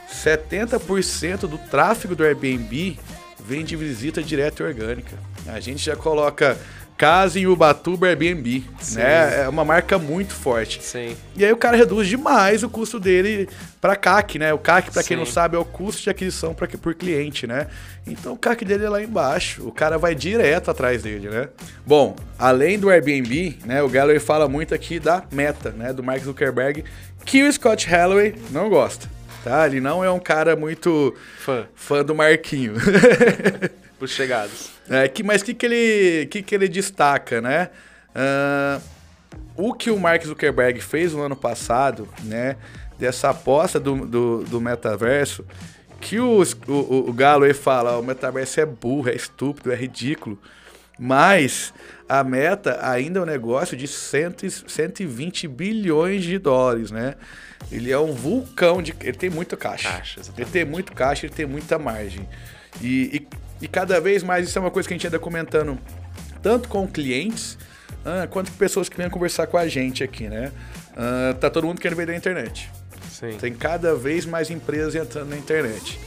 70% 0.08 1.48
do 1.48 1.58
tráfego 1.58 2.14
do 2.14 2.22
Airbnb 2.22 2.96
vem 3.44 3.64
de 3.64 3.74
visita 3.74 4.22
direta 4.22 4.62
e 4.62 4.66
orgânica. 4.66 5.18
A 5.44 5.58
gente 5.58 5.84
já 5.84 5.96
coloca 5.96 6.56
casa 6.98 7.38
em 7.38 7.46
Ubatuba 7.46 8.08
Airbnb, 8.08 8.64
Sim. 8.80 8.98
né? 8.98 9.44
É 9.44 9.48
uma 9.48 9.64
marca 9.64 9.96
muito 9.98 10.34
forte. 10.34 10.82
Sim. 10.82 11.16
E 11.36 11.44
aí 11.44 11.52
o 11.52 11.56
cara 11.56 11.76
reduz 11.76 12.08
demais 12.08 12.64
o 12.64 12.68
custo 12.68 12.98
dele 12.98 13.48
para 13.80 13.94
CAC, 13.94 14.36
né? 14.36 14.52
O 14.52 14.58
CAC, 14.58 14.90
para 14.90 15.04
quem 15.04 15.16
não 15.16 15.24
sabe, 15.24 15.56
é 15.56 15.58
o 15.58 15.64
custo 15.64 16.02
de 16.02 16.10
aquisição 16.10 16.52
pra, 16.52 16.66
por 16.66 16.96
cliente, 16.96 17.46
né? 17.46 17.68
Então 18.04 18.32
o 18.32 18.36
CAC 18.36 18.64
dele 18.64 18.84
é 18.84 18.88
lá 18.88 19.00
embaixo. 19.00 19.66
O 19.66 19.70
cara 19.70 19.96
vai 19.96 20.12
direto 20.12 20.72
atrás 20.72 21.04
dele, 21.04 21.28
né? 21.28 21.48
Bom, 21.86 22.16
além 22.36 22.76
do 22.76 22.90
Airbnb, 22.90 23.60
né? 23.64 23.80
O 23.80 23.88
Galloway 23.88 24.18
fala 24.18 24.48
muito 24.48 24.74
aqui 24.74 24.98
da 24.98 25.22
Meta, 25.30 25.70
né? 25.70 25.92
Do 25.92 26.02
Mark 26.02 26.24
Zuckerberg, 26.24 26.84
que 27.24 27.44
o 27.44 27.52
Scott 27.52 27.86
Halloway 27.86 28.34
não 28.50 28.68
gosta. 28.68 29.08
Tá? 29.44 29.66
Ele 29.66 29.80
não 29.80 30.04
é 30.04 30.10
um 30.10 30.18
cara 30.18 30.56
muito 30.56 31.14
fã, 31.38 31.64
fã 31.76 32.04
do 32.04 32.12
Marquinho. 32.12 32.74
Os 34.00 34.10
chegados. 34.10 34.70
É, 34.88 35.08
que, 35.08 35.22
mas 35.22 35.42
o 35.42 35.44
que, 35.44 35.54
que, 35.54 35.66
ele, 35.66 36.26
que, 36.26 36.42
que 36.42 36.54
ele 36.54 36.68
destaca, 36.68 37.40
né? 37.40 37.70
Uh, 38.14 38.82
o 39.56 39.74
que 39.74 39.90
o 39.90 39.98
Mark 39.98 40.24
Zuckerberg 40.24 40.80
fez 40.80 41.12
no 41.12 41.22
ano 41.22 41.36
passado, 41.36 42.08
né? 42.22 42.56
Dessa 42.98 43.30
aposta 43.30 43.78
do, 43.78 44.06
do, 44.06 44.44
do 44.44 44.60
metaverso, 44.60 45.44
que 46.00 46.18
o, 46.18 46.42
o, 46.66 47.08
o 47.08 47.12
Galo 47.12 47.44
aí 47.44 47.54
fala, 47.54 47.98
o 47.98 48.02
metaverso 48.02 48.60
é 48.60 48.66
burro, 48.66 49.08
é 49.08 49.14
estúpido, 49.14 49.72
é 49.72 49.76
ridículo. 49.76 50.40
Mas 50.98 51.72
a 52.08 52.24
meta 52.24 52.78
ainda 52.82 53.20
é 53.20 53.22
um 53.22 53.26
negócio 53.26 53.76
de 53.76 53.86
cento, 53.86 54.48
120 54.50 55.46
bilhões 55.46 56.24
de 56.24 56.38
dólares, 56.38 56.90
né? 56.90 57.14
Ele 57.70 57.92
é 57.92 57.98
um 57.98 58.12
vulcão 58.12 58.82
de. 58.82 58.94
Ele 59.00 59.16
tem 59.16 59.30
muita 59.30 59.56
caixa. 59.56 59.88
caixa 59.88 60.20
ele 60.36 60.50
tem 60.50 60.64
muito 60.64 60.92
caixa, 60.92 61.26
ele 61.26 61.34
tem 61.34 61.46
muita 61.46 61.78
margem. 61.78 62.28
E, 62.80 63.16
e 63.16 63.28
e 63.60 63.68
cada 63.68 64.00
vez 64.00 64.22
mais 64.22 64.48
isso 64.48 64.58
é 64.58 64.60
uma 64.60 64.70
coisa 64.70 64.88
que 64.88 64.94
a 64.94 64.96
gente 64.96 65.06
anda 65.06 65.18
comentando 65.18 65.78
tanto 66.42 66.68
com 66.68 66.86
clientes 66.86 67.58
uh, 68.04 68.28
quanto 68.28 68.50
com 68.50 68.56
pessoas 68.56 68.88
que 68.88 68.96
vêm 68.96 69.10
conversar 69.10 69.46
com 69.46 69.56
a 69.56 69.66
gente 69.66 70.02
aqui, 70.04 70.28
né? 70.28 70.52
Uh, 70.92 71.34
tá 71.34 71.50
todo 71.50 71.66
mundo 71.66 71.80
querendo 71.80 71.98
vender 71.98 72.12
na 72.12 72.18
internet. 72.18 72.70
Sim. 73.10 73.36
Tem 73.38 73.52
cada 73.52 73.94
vez 73.94 74.24
mais 74.24 74.50
empresas 74.50 74.94
entrando 74.94 75.30
na 75.30 75.36
internet. 75.36 75.98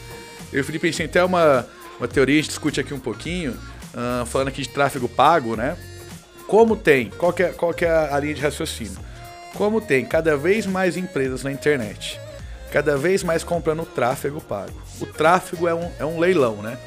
Eu 0.52 0.60
e 0.60 0.62
o 0.62 0.64
Felipe, 0.64 0.88
a 0.88 0.92
gente 0.92 0.98
tem 0.98 1.06
até 1.06 1.24
uma, 1.24 1.68
uma 1.98 2.08
teoria, 2.08 2.36
a 2.36 2.42
gente 2.42 2.50
discute 2.50 2.80
aqui 2.80 2.94
um 2.94 3.00
pouquinho, 3.00 3.52
uh, 3.52 4.26
falando 4.26 4.50
aqui 4.50 4.62
de 4.62 4.70
tráfego 4.70 5.08
pago, 5.08 5.56
né? 5.56 5.78
Como 6.48 6.76
tem, 6.76 7.10
qual 7.10 7.32
que, 7.32 7.44
é, 7.44 7.50
qual 7.50 7.74
que 7.74 7.86
é 7.86 7.90
a 7.90 8.20
linha 8.20 8.34
de 8.34 8.42
raciocínio? 8.42 8.98
Como 9.54 9.80
tem 9.80 10.06
cada 10.06 10.36
vez 10.36 10.66
mais 10.66 10.98
empresas 10.98 11.44
na 11.44 11.52
internet, 11.52 12.20
cada 12.72 12.98
vez 12.98 13.24
mais 13.24 13.44
comprando 13.44 13.86
tráfego 13.86 14.42
pago. 14.42 14.74
O 15.00 15.06
tráfego 15.06 15.68
é 15.68 15.74
um, 15.74 15.92
é 16.00 16.06
um 16.06 16.20
leilão, 16.20 16.62
né? 16.62 16.78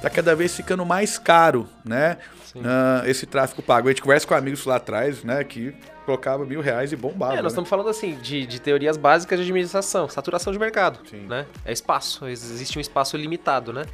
Tá 0.00 0.10
cada 0.10 0.34
vez 0.34 0.54
ficando 0.54 0.84
mais 0.84 1.18
caro, 1.18 1.68
né? 1.84 2.18
Uh, 2.54 3.06
esse 3.06 3.26
tráfego 3.26 3.62
pago. 3.62 3.88
A 3.88 3.90
gente 3.92 4.02
conversa 4.02 4.26
com 4.26 4.34
amigos 4.34 4.64
lá 4.64 4.76
atrás, 4.76 5.22
né? 5.22 5.44
Que 5.44 5.74
colocava 6.04 6.44
mil 6.44 6.60
reais 6.60 6.92
e 6.92 6.96
bombava. 6.96 7.34
É, 7.34 7.36
nós 7.36 7.44
né? 7.44 7.48
estamos 7.48 7.70
falando 7.70 7.88
assim 7.88 8.16
de, 8.16 8.46
de, 8.46 8.60
teorias 8.60 8.96
básicas 8.96 9.38
de 9.38 9.44
administração, 9.44 10.08
saturação 10.08 10.52
de 10.52 10.58
mercado, 10.58 10.98
Sim. 11.08 11.26
né? 11.28 11.46
É 11.64 11.72
espaço, 11.72 12.26
existe 12.26 12.76
um 12.76 12.80
espaço 12.80 13.16
limitado, 13.16 13.72
né? 13.72 13.84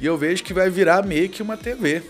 E 0.00 0.06
eu 0.06 0.16
vejo 0.16 0.44
que 0.44 0.54
vai 0.54 0.70
virar 0.70 1.04
meio 1.04 1.28
que 1.28 1.42
uma 1.42 1.56
TV. 1.56 2.02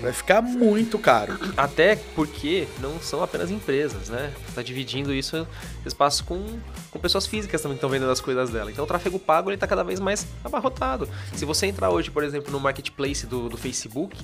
Vai 0.00 0.12
ficar 0.12 0.42
muito 0.42 0.98
caro. 0.98 1.38
Até 1.56 1.96
porque 2.14 2.66
não 2.80 3.00
são 3.00 3.22
apenas 3.22 3.50
empresas, 3.50 4.08
né? 4.08 4.32
Tá 4.54 4.62
dividindo 4.62 5.12
isso 5.12 5.46
espaço 5.84 6.24
com, 6.24 6.44
com 6.90 6.98
pessoas 6.98 7.26
físicas 7.26 7.60
também 7.60 7.76
que 7.76 7.78
estão 7.78 7.90
vendendo 7.90 8.10
as 8.10 8.20
coisas 8.20 8.50
dela. 8.50 8.70
Então 8.70 8.84
o 8.84 8.86
tráfego 8.86 9.18
pago 9.18 9.50
ele 9.50 9.56
tá 9.56 9.66
cada 9.66 9.82
vez 9.82 10.00
mais 10.00 10.26
abarrotado. 10.44 11.08
Se 11.34 11.44
você 11.44 11.66
entrar 11.66 11.90
hoje, 11.90 12.10
por 12.10 12.24
exemplo, 12.24 12.50
no 12.50 12.60
marketplace 12.60 13.26
do, 13.26 13.48
do 13.48 13.56
Facebook, 13.56 14.16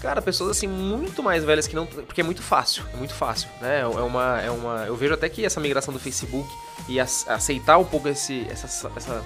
cara, 0.00 0.22
pessoas 0.22 0.50
assim 0.50 0.66
muito 0.66 1.22
mais 1.22 1.44
velhas 1.44 1.66
que 1.66 1.76
não, 1.76 1.86
porque 1.86 2.20
é 2.20 2.24
muito 2.24 2.42
fácil, 2.42 2.84
é 2.92 2.96
muito 2.96 3.14
fácil, 3.14 3.48
né? 3.60 3.80
É 3.80 3.86
uma, 3.86 4.40
é 4.40 4.50
uma, 4.50 4.84
eu 4.86 4.96
vejo 4.96 5.14
até 5.14 5.28
que 5.28 5.44
essa 5.44 5.60
migração 5.60 5.92
do 5.92 6.00
Facebook 6.00 6.48
e 6.88 6.98
aceitar 6.98 7.78
um 7.78 7.84
pouco 7.84 8.08
esse, 8.08 8.46
essa, 8.50 8.90
essa 8.96 9.22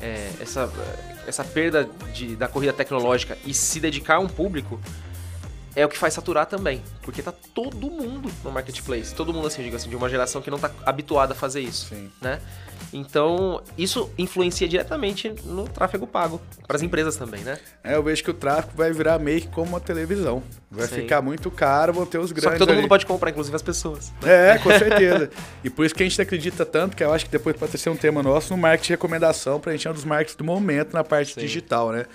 é, 0.00 0.30
essa, 0.40 0.70
essa 1.26 1.44
perda 1.44 1.88
de, 2.12 2.36
da 2.36 2.48
corrida 2.48 2.72
tecnológica 2.72 3.36
e 3.44 3.52
se 3.52 3.80
dedicar 3.80 4.16
a 4.16 4.20
um 4.20 4.28
público 4.28 4.80
é 5.78 5.86
o 5.86 5.88
que 5.88 5.96
faz 5.96 6.12
saturar 6.14 6.46
também. 6.46 6.82
Porque 7.02 7.22
tá 7.22 7.32
todo 7.54 7.88
mundo 7.88 8.28
no 8.42 8.50
marketplace. 8.50 9.14
Todo 9.14 9.32
mundo, 9.32 9.46
assim, 9.46 9.62
digo 9.62 9.76
assim, 9.76 9.88
de 9.88 9.94
uma 9.94 10.08
geração 10.08 10.42
que 10.42 10.50
não 10.50 10.58
tá 10.58 10.72
habituada 10.84 11.34
a 11.34 11.36
fazer 11.36 11.60
isso. 11.60 11.86
Sim. 11.86 12.10
Né? 12.20 12.40
Então, 12.92 13.62
isso 13.76 14.10
influencia 14.18 14.66
diretamente 14.66 15.32
no 15.44 15.68
tráfego 15.68 16.06
pago, 16.06 16.40
para 16.66 16.76
as 16.76 16.82
empresas 16.82 17.16
também, 17.16 17.42
né? 17.42 17.58
É, 17.84 17.94
eu 17.94 18.02
vejo 18.02 18.24
que 18.24 18.30
o 18.30 18.34
tráfego 18.34 18.72
vai 18.76 18.92
virar 18.92 19.18
meio 19.18 19.42
que 19.42 19.48
como 19.48 19.68
uma 19.68 19.80
televisão. 19.80 20.42
Vai 20.70 20.86
Sim. 20.86 20.96
ficar 20.96 21.20
muito 21.20 21.50
caro, 21.50 21.92
vão 21.92 22.06
ter 22.06 22.18
os 22.18 22.32
grandes. 22.32 22.44
Só 22.44 22.50
que 22.52 22.58
todo 22.58 22.70
ali. 22.70 22.80
mundo 22.80 22.88
pode 22.88 23.04
comprar, 23.04 23.30
inclusive 23.30 23.54
as 23.54 23.62
pessoas. 23.62 24.12
Né? 24.22 24.54
É, 24.54 24.58
com 24.58 24.70
certeza. 24.70 25.30
e 25.62 25.70
por 25.70 25.84
isso 25.84 25.94
que 25.94 26.02
a 26.02 26.08
gente 26.08 26.20
acredita 26.20 26.64
tanto, 26.64 26.96
que 26.96 27.04
eu 27.04 27.12
acho 27.12 27.26
que 27.26 27.30
depois 27.30 27.56
pode 27.56 27.76
ser 27.76 27.90
um 27.90 27.96
tema 27.96 28.22
nosso, 28.22 28.52
no 28.52 28.58
marketing 28.58 28.86
de 28.86 28.92
recomendação, 28.94 29.60
para 29.60 29.70
a 29.70 29.76
gente 29.76 29.86
é 29.86 29.90
um 29.90 29.94
dos 29.94 30.04
markets 30.04 30.34
do 30.34 30.44
momento 30.44 30.94
na 30.94 31.04
parte 31.04 31.34
Sim. 31.34 31.40
digital, 31.40 31.92
né? 31.92 32.06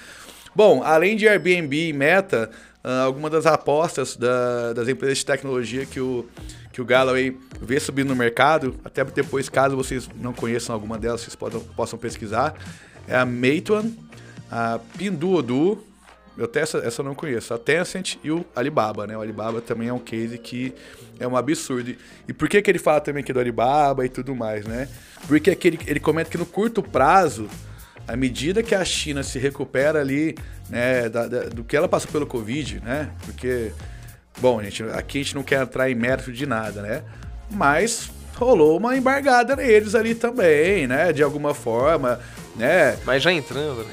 Bom, 0.55 0.83
além 0.83 1.15
de 1.15 1.27
Airbnb 1.27 1.89
e 1.89 1.93
Meta, 1.93 2.49
uh, 2.83 3.05
algumas 3.05 3.31
das 3.31 3.45
apostas 3.45 4.15
da, 4.15 4.73
das 4.73 4.87
empresas 4.87 5.19
de 5.19 5.25
tecnologia 5.25 5.85
que 5.85 5.99
o, 5.99 6.25
que 6.71 6.81
o 6.81 6.85
Galloway 6.85 7.37
vê 7.61 7.79
subindo 7.79 8.09
no 8.09 8.15
mercado, 8.15 8.75
até 8.83 9.03
depois, 9.03 9.49
caso 9.49 9.75
vocês 9.75 10.09
não 10.15 10.33
conheçam 10.33 10.73
alguma 10.73 10.97
delas, 10.97 11.21
vocês 11.21 11.35
podam, 11.35 11.61
possam 11.61 11.97
pesquisar, 11.97 12.55
é 13.07 13.15
a 13.15 13.25
Meituan, 13.25 13.91
a 14.51 14.79
Pinduoduo, 14.97 15.83
eu 16.35 16.45
até 16.45 16.61
essa, 16.61 16.79
essa 16.79 17.01
eu 17.01 17.05
não 17.05 17.13
conheço, 17.13 17.53
a 17.53 17.59
Tencent 17.59 18.17
e 18.23 18.31
o 18.31 18.43
Alibaba, 18.55 19.05
né? 19.05 19.15
O 19.15 19.21
Alibaba 19.21 19.61
também 19.61 19.89
é 19.89 19.93
um 19.93 19.99
case 19.99 20.37
que 20.39 20.73
é 21.19 21.27
um 21.27 21.37
absurdo. 21.37 21.95
E 22.27 22.33
por 22.33 22.49
que, 22.49 22.59
que 22.59 22.71
ele 22.71 22.79
fala 22.79 22.99
também 22.99 23.23
que 23.23 23.31
é 23.31 23.33
do 23.33 23.39
Alibaba 23.39 24.03
e 24.03 24.09
tudo 24.09 24.35
mais, 24.35 24.65
né? 24.65 24.89
Porque 25.27 25.51
aquele, 25.51 25.79
ele 25.85 25.99
comenta 25.99 26.31
que 26.31 26.37
no 26.37 26.45
curto 26.45 26.81
prazo 26.81 27.47
à 28.07 28.15
medida 28.15 28.61
que 28.61 28.75
a 28.75 28.83
China 28.83 29.23
se 29.23 29.39
recupera 29.39 29.99
ali, 29.99 30.35
né, 30.69 31.09
da, 31.09 31.27
da, 31.27 31.43
do 31.49 31.63
que 31.63 31.75
ela 31.75 31.87
passou 31.87 32.11
pelo 32.11 32.25
Covid, 32.25 32.81
né? 32.83 33.09
Porque, 33.25 33.71
bom, 34.39 34.61
gente, 34.63 34.83
aqui 34.83 35.19
a 35.19 35.23
gente 35.23 35.35
não 35.35 35.43
quer 35.43 35.61
entrar 35.61 35.89
em 35.89 35.95
mérito 35.95 36.31
de 36.31 36.45
nada, 36.45 36.81
né? 36.81 37.03
Mas 37.49 38.09
rolou 38.35 38.77
uma 38.77 38.97
embargada 38.97 39.55
neles 39.55 39.95
ali 39.95 40.15
também, 40.15 40.87
né? 40.87 41.13
De 41.13 41.23
alguma 41.23 41.53
forma, 41.53 42.19
né? 42.55 42.97
Mas 43.05 43.23
já 43.23 43.31
entrando, 43.31 43.83
né? 43.83 43.89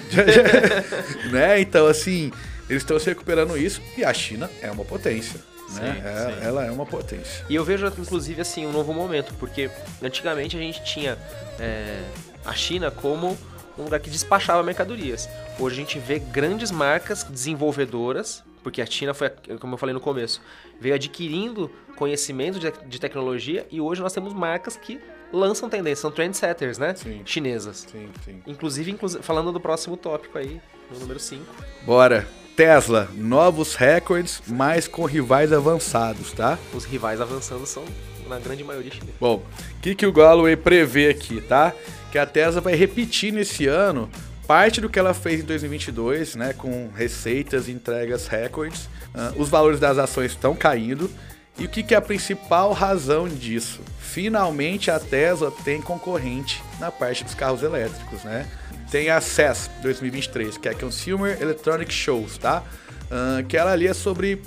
né? 1.30 1.60
Então, 1.60 1.86
assim, 1.86 2.32
eles 2.68 2.82
estão 2.82 2.98
se 2.98 3.06
recuperando 3.06 3.56
isso 3.56 3.80
e 3.96 4.04
a 4.04 4.12
China 4.12 4.50
é 4.60 4.70
uma 4.70 4.84
potência. 4.84 5.40
Sim, 5.68 5.80
né? 5.80 6.02
É- 6.04 6.40
sim. 6.40 6.46
Ela 6.46 6.66
é 6.66 6.70
uma 6.70 6.86
potência. 6.86 7.44
E 7.48 7.54
eu 7.54 7.64
vejo, 7.64 7.86
inclusive, 7.86 8.40
assim, 8.40 8.66
um 8.66 8.72
novo 8.72 8.92
momento, 8.92 9.32
porque 9.38 9.70
antigamente 10.02 10.56
a 10.56 10.60
gente 10.60 10.82
tinha 10.82 11.16
é, 11.58 12.00
a 12.44 12.54
China 12.54 12.90
como 12.90 13.38
um 13.80 13.84
lugar 13.84 14.00
que 14.00 14.10
despachava 14.10 14.62
mercadorias. 14.62 15.28
Hoje 15.58 15.76
a 15.76 15.78
gente 15.78 15.98
vê 15.98 16.18
grandes 16.18 16.70
marcas 16.70 17.24
desenvolvedoras, 17.24 18.44
porque 18.62 18.82
a 18.82 18.86
China 18.86 19.14
foi, 19.14 19.30
como 19.58 19.74
eu 19.74 19.78
falei 19.78 19.94
no 19.94 20.00
começo, 20.00 20.40
veio 20.80 20.94
adquirindo 20.94 21.70
conhecimento 21.96 22.58
de, 22.58 22.72
de 22.86 23.00
tecnologia 23.00 23.66
e 23.70 23.80
hoje 23.80 24.00
nós 24.00 24.12
temos 24.12 24.32
marcas 24.32 24.76
que 24.76 25.00
lançam 25.32 25.68
tendência, 25.68 26.02
são 26.02 26.10
trendsetters, 26.10 26.78
né? 26.78 26.94
Sim. 26.94 27.22
Chinesas. 27.24 27.86
Sim, 27.90 28.08
sim. 28.24 28.42
Inclusive, 28.46 28.90
inclusive, 28.90 29.22
falando 29.22 29.52
do 29.52 29.60
próximo 29.60 29.96
tópico 29.96 30.38
aí, 30.38 30.60
no 30.90 30.98
número 30.98 31.20
5. 31.20 31.44
Bora. 31.84 32.26
Tesla, 32.56 33.08
novos 33.14 33.74
recordes, 33.74 34.42
mas 34.46 34.86
com 34.86 35.06
rivais 35.06 35.50
avançados, 35.50 36.32
tá? 36.32 36.58
Os 36.74 36.84
rivais 36.84 37.18
avançando 37.18 37.64
são, 37.64 37.82
na 38.28 38.38
grande 38.38 38.62
maioria, 38.62 38.90
chineses. 38.90 39.14
Bom, 39.18 39.36
o 39.36 39.80
que, 39.80 39.94
que 39.94 40.04
o 40.04 40.12
Galloway 40.12 40.56
prevê 40.56 41.08
aqui, 41.08 41.40
tá? 41.40 41.72
Que 42.10 42.18
a 42.18 42.26
Tesla 42.26 42.60
vai 42.60 42.74
repetir 42.74 43.32
nesse 43.32 43.66
ano 43.66 44.10
parte 44.50 44.80
do 44.80 44.88
que 44.88 44.98
ela 44.98 45.14
fez 45.14 45.42
em 45.42 45.44
2022, 45.44 46.34
né? 46.34 46.52
Com 46.52 46.90
receitas 46.92 47.68
e 47.68 47.70
entregas 47.70 48.26
recordes. 48.26 48.88
Ah, 49.14 49.32
os 49.36 49.48
valores 49.48 49.78
das 49.78 49.96
ações 49.96 50.32
estão 50.32 50.56
caindo. 50.56 51.08
E 51.56 51.66
o 51.66 51.68
que, 51.68 51.84
que 51.84 51.94
é 51.94 51.98
a 51.98 52.00
principal 52.00 52.72
razão 52.72 53.28
disso? 53.28 53.80
Finalmente 54.00 54.90
a 54.90 54.98
Tesla 54.98 55.52
tem 55.64 55.80
concorrente 55.80 56.60
na 56.80 56.90
parte 56.90 57.22
dos 57.22 57.34
carros 57.34 57.62
elétricos, 57.62 58.24
né? 58.24 58.44
Tem 58.90 59.08
a 59.08 59.20
CES 59.20 59.70
2023, 59.82 60.58
que 60.58 60.68
é 60.68 60.72
a 60.72 60.74
Consumer 60.74 61.40
Electronic 61.40 61.92
Shows, 61.92 62.36
tá? 62.38 62.64
Ah, 63.08 63.44
que 63.48 63.56
ela 63.56 63.70
ali 63.70 63.86
é 63.86 63.94
sobre 63.94 64.42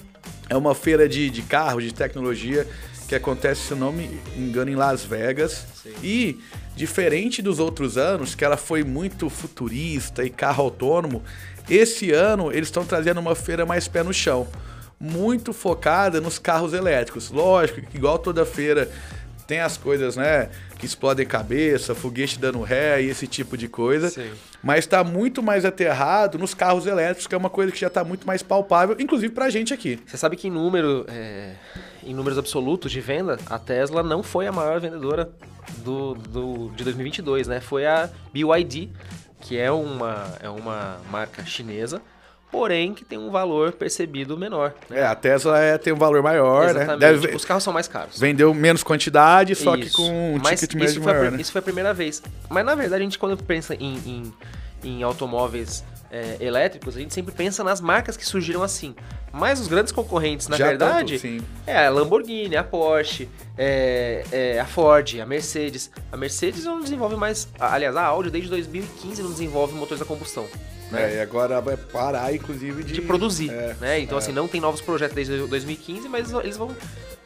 é 0.50 0.58
uma 0.58 0.76
feira 0.76 1.08
de, 1.08 1.30
de 1.30 1.42
carros, 1.44 1.84
de 1.84 1.94
tecnologia, 1.94 2.68
que 3.08 3.16
acontece, 3.16 3.68
se 3.68 3.76
não 3.76 3.92
me 3.92 4.20
engano, 4.38 4.70
em 4.70 4.76
Las 4.76 5.04
Vegas. 5.04 5.66
Sim. 5.82 5.94
E, 6.04 6.40
diferente 6.76 7.42
dos 7.42 7.60
outros 7.60 7.98
anos, 7.98 8.36
que 8.36 8.44
ela 8.44 8.58
foi 8.58 8.84
muito 8.84 9.30
futurista 9.30 10.24
e 10.24 10.30
carro 10.30 10.64
autônomo, 10.64 11.24
esse 11.70 12.12
ano 12.12 12.52
eles 12.52 12.68
estão 12.68 12.86
trazendo 12.86 13.20
uma 13.20 13.36
feira 13.36 13.66
mais 13.66 13.88
pé 13.88 14.04
no 14.04 14.14
chão. 14.14 14.48
Muito 15.00 15.54
focada 15.54 16.22
nos 16.22 16.40
carros 16.40 16.74
elétricos. 16.74 17.30
Lógico 17.30 17.82
igual 17.94 18.18
toda 18.18 18.46
feira, 18.46 18.90
tem 19.46 19.60
as 19.60 19.78
coisas, 19.78 20.16
né? 20.16 20.50
Que 20.78 20.86
explodem 20.86 21.26
cabeça, 21.26 21.94
foguete 21.94 22.40
dando 22.40 22.62
ré 22.62 23.02
e 23.02 23.10
esse 23.10 23.28
tipo 23.28 23.58
de 23.58 23.68
coisa. 23.68 24.10
Sim. 24.10 24.32
Mas 24.62 24.80
está 24.80 25.04
muito 25.04 25.44
mais 25.44 25.66
aterrado 25.66 26.38
nos 26.38 26.54
carros 26.54 26.86
elétricos, 26.86 27.28
que 27.28 27.36
é 27.36 27.38
uma 27.38 27.50
coisa 27.50 27.72
que 27.72 27.80
já 27.80 27.88
está 27.88 28.04
muito 28.04 28.26
mais 28.26 28.42
palpável, 28.42 28.96
inclusive 29.00 29.34
pra 29.34 29.50
gente 29.50 29.74
aqui. 29.74 30.00
Você 30.06 30.18
sabe 30.18 30.36
que 30.36 30.48
em 30.48 30.52
número, 30.52 31.06
é, 31.08 31.54
em 32.04 32.14
números 32.14 32.38
absolutos 32.38 32.92
de 32.92 33.02
venda, 33.02 33.38
a 33.50 33.60
Tesla 33.60 34.02
não 34.02 34.24
foi 34.24 34.48
a 34.48 34.52
maior 34.52 34.80
vendedora 34.80 35.30
do, 35.80 36.14
do, 36.16 36.70
de 36.76 36.84
2022, 36.84 37.48
né? 37.48 37.60
Foi 37.60 37.86
a 37.86 38.10
BYD, 38.34 38.90
que 39.42 39.58
é 39.58 39.72
uma, 39.72 40.34
é 40.40 40.50
uma 40.50 41.00
marca 41.12 41.46
chinesa, 41.46 42.02
porém 42.54 42.94
que 42.94 43.04
tem 43.04 43.18
um 43.18 43.32
valor 43.32 43.72
percebido 43.74 44.38
menor. 44.38 44.76
Né? 44.90 45.00
É, 45.00 45.06
a 45.06 45.16
Tesla 45.16 45.60
é, 45.60 45.76
tem 45.78 45.92
um 45.92 45.98
valor 45.98 46.22
maior, 46.22 46.66
né? 46.66 46.84
Exatamente. 46.84 47.00
Deve, 47.00 47.36
Os 47.36 47.44
carros 47.44 47.64
são 47.64 47.74
mais 47.74 47.88
caros. 47.88 48.20
vendeu 48.20 48.54
menos 48.54 48.84
quantidade, 48.84 49.56
só 49.56 49.76
que 49.76 49.86
Isso. 49.88 49.98
com 49.98 50.36
um 50.36 50.40
Mas 50.42 50.60
ticket 50.60 50.80
isso 50.84 51.02
foi, 51.02 51.12
a, 51.12 51.16
maior, 51.16 51.28
pri- 51.28 51.36
né? 51.38 51.42
isso 51.42 51.52
foi 51.52 51.60
a 51.60 51.62
primeira 51.64 51.94
vez. 51.96 52.22
Mas 52.48 52.64
na 52.64 52.76
verdade, 52.76 53.02
a 53.02 53.04
gente 53.06 53.18
quando 53.18 53.36
pensa 53.44 53.74
em, 53.74 53.96
em, 54.06 54.34
em 54.84 55.02
automóveis 55.04 55.84
é, 56.12 56.38
elétricos, 56.40 56.96
a 56.96 57.00
gente 57.00 57.12
sempre 57.12 57.34
pensa 57.34 57.64
nas 57.64 57.82
marcas 57.82 58.16
que 58.16 58.24
surgiram 58.26 58.62
assim. 58.62 58.94
Mas 59.32 59.60
os 59.60 59.68
grandes 59.68 59.92
concorrentes, 59.92 60.48
na 60.48 60.56
Já 60.56 60.68
verdade, 60.68 61.18
tanto, 61.20 61.44
é 61.66 61.88
a 61.88 61.90
Lamborghini, 61.90 62.56
a 62.56 62.64
Porsche, 62.64 63.28
é, 63.58 64.24
é 64.32 64.60
a 64.60 64.66
Ford, 64.66 65.20
a 65.20 65.26
Mercedes. 65.26 65.90
A 66.12 66.16
Mercedes 66.18 66.66
não 66.66 66.80
desenvolve 66.82 67.16
mais. 67.16 67.48
Aliás, 67.60 67.96
a 67.96 68.04
Audi 68.04 68.30
desde 68.30 68.48
2015 68.52 69.24
não 69.24 69.32
desenvolve 69.32 69.74
motores 69.74 70.04
a 70.04 70.06
combustão. 70.06 70.46
Né? 70.94 71.14
É, 71.14 71.18
e 71.18 71.20
agora 71.20 71.60
vai 71.60 71.76
parar, 71.76 72.34
inclusive, 72.34 72.84
de, 72.84 72.94
de 72.94 73.02
produzir, 73.02 73.50
é, 73.50 73.76
né? 73.82 74.00
Então, 74.00 74.18
é. 74.18 74.22
assim, 74.22 74.32
não 74.32 74.48
tem 74.48 74.62
novos 74.62 74.80
projetos 74.80 75.16
desde 75.16 75.38
2015, 75.48 76.08
mas 76.08 76.32
eles 76.32 76.56
vão 76.56 76.76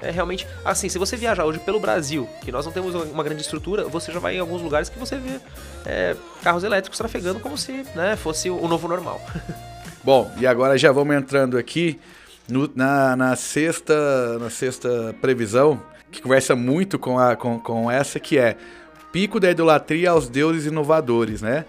é, 0.02 0.10
realmente... 0.10 0.48
Assim, 0.64 0.90
se 0.90 0.98
você 0.98 1.18
viajar 1.18 1.46
hoje 1.46 1.60
pelo 1.60 1.80
Brasil, 1.80 2.28
que 2.42 2.52
nós 2.52 2.66
não 2.66 2.72
temos 2.72 2.96
uma 2.96 3.24
grande 3.24 3.42
estrutura, 3.42 3.84
você 3.86 4.12
já 4.12 4.20
vai 4.20 4.36
em 4.36 4.40
alguns 4.40 4.62
lugares 4.62 4.90
que 4.90 4.98
você 4.98 5.18
vê 5.18 5.40
é, 5.86 6.16
carros 6.42 6.64
elétricos 6.64 6.98
trafegando 6.98 7.40
como 7.40 7.58
se 7.58 7.86
né, 7.96 8.16
fosse 8.16 8.50
o 8.50 8.68
novo 8.68 8.88
normal. 8.88 9.22
Bom, 10.04 10.32
e 10.38 10.48
agora 10.48 10.78
já 10.78 10.92
vamos 10.92 11.16
entrando 11.16 11.58
aqui 11.58 12.00
no- 12.48 12.72
na, 12.74 13.16
na 13.16 13.36
sexta, 13.36 14.40
na 14.40 14.50
sexta 14.50 15.14
previsão, 15.22 15.82
que 16.12 16.22
conversa 16.22 16.56
muito 16.56 16.98
com, 16.98 17.20
a, 17.20 17.36
com, 17.36 17.60
com 17.60 17.92
essa, 17.92 18.20
que 18.20 18.38
é 18.38 18.56
pico 19.12 19.40
da 19.40 19.52
idolatria 19.52 20.12
aos 20.12 20.30
deuses 20.30 20.66
inovadores, 20.66 21.42
né? 21.42 21.66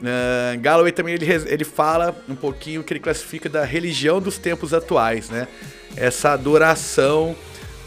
Uh, 0.00 0.60
Galloway 0.60 0.92
também 0.92 1.14
ele, 1.14 1.26
ele 1.46 1.64
fala 1.64 2.14
um 2.28 2.34
pouquinho 2.34 2.82
que 2.82 2.92
ele 2.92 3.00
classifica 3.00 3.48
da 3.48 3.64
religião 3.64 4.20
dos 4.20 4.38
tempos 4.38 4.74
atuais, 4.74 5.30
né? 5.30 5.48
Essa 5.96 6.32
adoração 6.32 7.34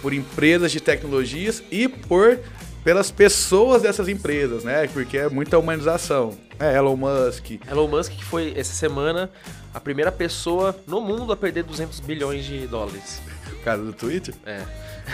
por 0.02 0.14
empresas 0.14 0.72
de 0.72 0.80
tecnologias 0.80 1.62
e 1.70 1.88
por 1.88 2.40
pelas 2.84 3.12
pessoas 3.12 3.82
dessas 3.82 4.08
empresas, 4.08 4.64
né? 4.64 4.88
Porque 4.88 5.18
é 5.18 5.28
muita 5.30 5.60
humanização. 5.60 6.38
É 6.58 6.76
Elon 6.78 6.96
Musk, 6.96 7.60
Elon 7.70 7.88
Musk, 7.88 8.14
que 8.14 8.24
foi, 8.24 8.54
essa 8.56 8.74
semana, 8.74 9.30
a 9.74 9.80
primeira 9.80 10.12
pessoa 10.12 10.74
no 10.88 11.02
mundo 11.02 11.34
a 11.34 11.36
perder 11.36 11.64
200 11.64 12.00
bilhões 12.00 12.46
de 12.46 12.66
dólares. 12.66 13.22
o 13.52 13.64
cara 13.64 13.80
do 13.80 13.92
Twitter. 13.92 14.34
É. 14.46 14.64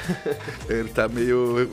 Ele 0.70 0.90
tá 0.90 1.08
meio. 1.08 1.72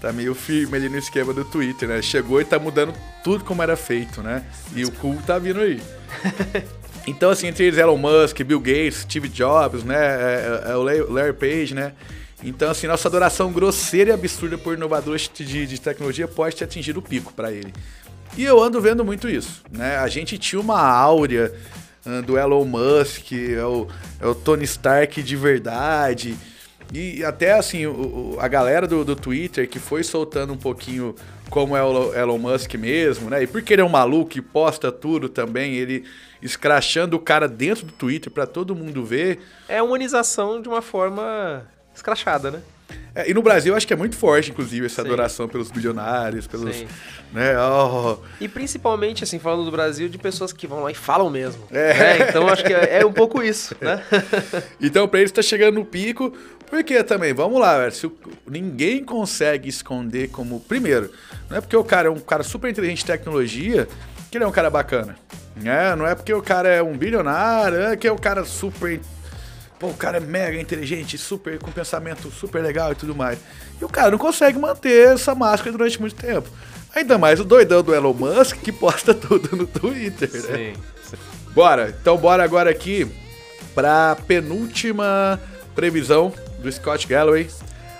Tá 0.00 0.12
meio 0.12 0.34
firme 0.34 0.76
ali 0.76 0.88
no 0.88 0.96
esquema 0.96 1.32
do 1.32 1.44
Twitter, 1.44 1.88
né? 1.88 2.00
Chegou 2.00 2.40
e 2.40 2.44
tá 2.44 2.58
mudando 2.58 2.94
tudo 3.22 3.44
como 3.44 3.62
era 3.62 3.76
feito, 3.76 4.22
né? 4.22 4.44
E 4.74 4.84
o 4.84 4.92
cool 4.92 5.18
tá 5.26 5.38
vindo 5.38 5.60
aí. 5.60 5.80
Então, 7.06 7.30
assim, 7.30 7.46
entre 7.46 7.64
eles 7.64 7.78
Elon 7.78 7.96
Musk, 7.96 8.42
Bill 8.42 8.60
Gates, 8.60 8.98
Steve 8.98 9.28
Jobs, 9.28 9.82
né? 9.82 9.96
É, 9.96 10.62
é 10.68 10.76
o 10.76 10.82
Larry 10.82 11.32
Page, 11.32 11.74
né? 11.74 11.92
Então, 12.42 12.70
assim, 12.70 12.86
nossa 12.86 13.08
adoração 13.08 13.52
grosseira 13.52 14.10
e 14.10 14.12
absurda 14.12 14.56
por 14.56 14.74
inovadores 14.74 15.30
de, 15.32 15.66
de 15.66 15.80
tecnologia 15.80 16.28
pode 16.28 16.56
ter 16.56 16.64
atingido 16.64 17.00
o 17.00 17.02
pico 17.02 17.32
pra 17.32 17.50
ele. 17.52 17.72
E 18.36 18.44
eu 18.44 18.62
ando 18.62 18.80
vendo 18.80 19.04
muito 19.04 19.28
isso, 19.28 19.62
né? 19.70 19.96
A 19.96 20.08
gente 20.08 20.38
tinha 20.38 20.60
uma 20.60 20.80
áurea 20.80 21.52
ah, 22.06 22.20
do 22.22 22.38
Elon 22.38 22.64
Musk, 22.64 23.32
é 23.32 23.64
o, 23.64 23.88
é 24.20 24.26
o 24.26 24.34
Tony 24.34 24.64
Stark 24.64 25.22
de 25.22 25.36
verdade. 25.36 26.36
E 26.92 27.24
até 27.24 27.52
assim, 27.52 27.86
o- 27.86 28.36
a 28.40 28.48
galera 28.48 28.86
do, 28.86 29.04
do 29.04 29.14
Twitter 29.14 29.68
que 29.68 29.78
foi 29.78 30.02
soltando 30.02 30.52
um 30.52 30.56
pouquinho 30.56 31.14
como 31.48 31.76
é 31.76 31.82
o 31.82 32.14
Elon 32.14 32.38
Musk 32.38 32.74
mesmo, 32.74 33.30
né? 33.30 33.42
E 33.42 33.46
porque 33.46 33.72
ele 33.72 33.82
é 33.82 33.84
um 33.84 33.88
maluco 33.88 34.36
e 34.38 34.40
posta 34.42 34.90
tudo 34.92 35.28
também, 35.28 35.74
ele 35.74 36.04
escrachando 36.42 37.16
o 37.16 37.20
cara 37.20 37.46
dentro 37.48 37.84
do 37.86 37.92
Twitter 37.92 38.30
pra 38.32 38.46
todo 38.46 38.74
mundo 38.74 39.04
ver. 39.04 39.40
É 39.68 39.78
a 39.78 39.82
humanização 39.84 40.60
de 40.62 40.68
uma 40.68 40.82
forma 40.82 41.64
escrachada, 41.94 42.50
né? 42.50 42.60
É, 43.14 43.28
e 43.30 43.34
no 43.34 43.42
Brasil 43.42 43.72
eu 43.72 43.76
acho 43.76 43.86
que 43.86 43.92
é 43.92 43.96
muito 43.96 44.16
forte, 44.16 44.50
inclusive, 44.50 44.86
essa 44.86 45.02
Sim. 45.02 45.08
adoração 45.08 45.48
pelos 45.48 45.70
bilionários, 45.70 46.46
pelos. 46.48 46.74
Sim. 46.74 46.88
Né? 47.32 47.52
Oh, 47.58 48.16
E 48.40 48.48
principalmente, 48.48 49.22
assim, 49.22 49.38
falando 49.38 49.64
do 49.64 49.70
Brasil, 49.70 50.08
de 50.08 50.18
pessoas 50.18 50.52
que 50.52 50.66
vão 50.66 50.82
lá 50.82 50.90
e 50.90 50.94
falam 50.94 51.30
mesmo. 51.30 51.62
É. 51.70 51.94
né? 52.18 52.28
Então 52.28 52.48
acho 52.48 52.64
que 52.64 52.72
é, 52.72 53.00
é 53.00 53.06
um 53.06 53.12
pouco 53.12 53.42
isso, 53.42 53.76
né? 53.80 54.02
Então, 54.80 55.06
pra 55.06 55.20
eles 55.20 55.30
tá 55.32 55.42
chegando 55.42 55.74
no 55.76 55.84
pico, 55.84 56.32
porque 56.70 57.02
também, 57.04 57.34
vamos 57.34 57.60
lá, 57.60 57.78
velho, 57.78 57.92
se 57.92 58.06
o- 58.06 58.16
ninguém 58.48 59.04
consegue 59.04 59.68
esconder 59.68 60.28
como. 60.30 60.60
Primeiro, 60.60 61.10
não 61.48 61.56
é 61.58 61.60
porque 61.60 61.76
o 61.76 61.84
cara 61.84 62.08
é 62.08 62.10
um 62.10 62.18
cara 62.20 62.42
super 62.42 62.70
inteligente 62.70 63.02
em 63.02 63.06
tecnologia 63.06 63.86
que 64.30 64.36
ele 64.38 64.44
é 64.44 64.46
um 64.46 64.52
cara 64.52 64.70
bacana. 64.70 65.16
Né? 65.56 65.94
Não 65.96 66.06
é 66.06 66.14
porque 66.14 66.32
o 66.32 66.40
cara 66.40 66.68
é 66.68 66.82
um 66.82 66.96
bilionário, 66.96 67.82
é 67.82 67.96
que 67.96 68.06
é 68.06 68.12
o 68.12 68.16
cara 68.18 68.44
super. 68.44 69.00
Pô, 69.78 69.88
o 69.88 69.94
cara 69.94 70.18
é 70.18 70.20
mega 70.20 70.60
inteligente, 70.60 71.18
super 71.18 71.58
com 71.58 71.70
pensamento 71.72 72.30
super 72.30 72.62
legal 72.62 72.92
e 72.92 72.94
tudo 72.94 73.14
mais. 73.14 73.38
E 73.80 73.84
o 73.84 73.88
cara 73.88 74.10
não 74.10 74.18
consegue 74.18 74.58
manter 74.58 75.08
essa 75.14 75.34
máscara 75.34 75.72
durante 75.72 76.00
muito 76.00 76.14
tempo. 76.14 76.48
Ainda 76.94 77.16
mais 77.18 77.40
o 77.40 77.44
doidão 77.44 77.82
do 77.82 77.94
Elon 77.94 78.12
Musk 78.12 78.56
que 78.58 78.70
posta 78.72 79.12
tudo 79.14 79.56
no 79.56 79.66
Twitter, 79.66 80.30
né? 80.50 80.72
Bora, 81.54 81.94
então 82.00 82.16
bora 82.16 82.44
agora 82.44 82.70
aqui 82.70 83.10
pra 83.74 84.16
penúltima 84.26 85.40
previsão 85.74 86.32
do 86.60 86.70
Scott 86.70 87.06
Galloway. 87.06 87.48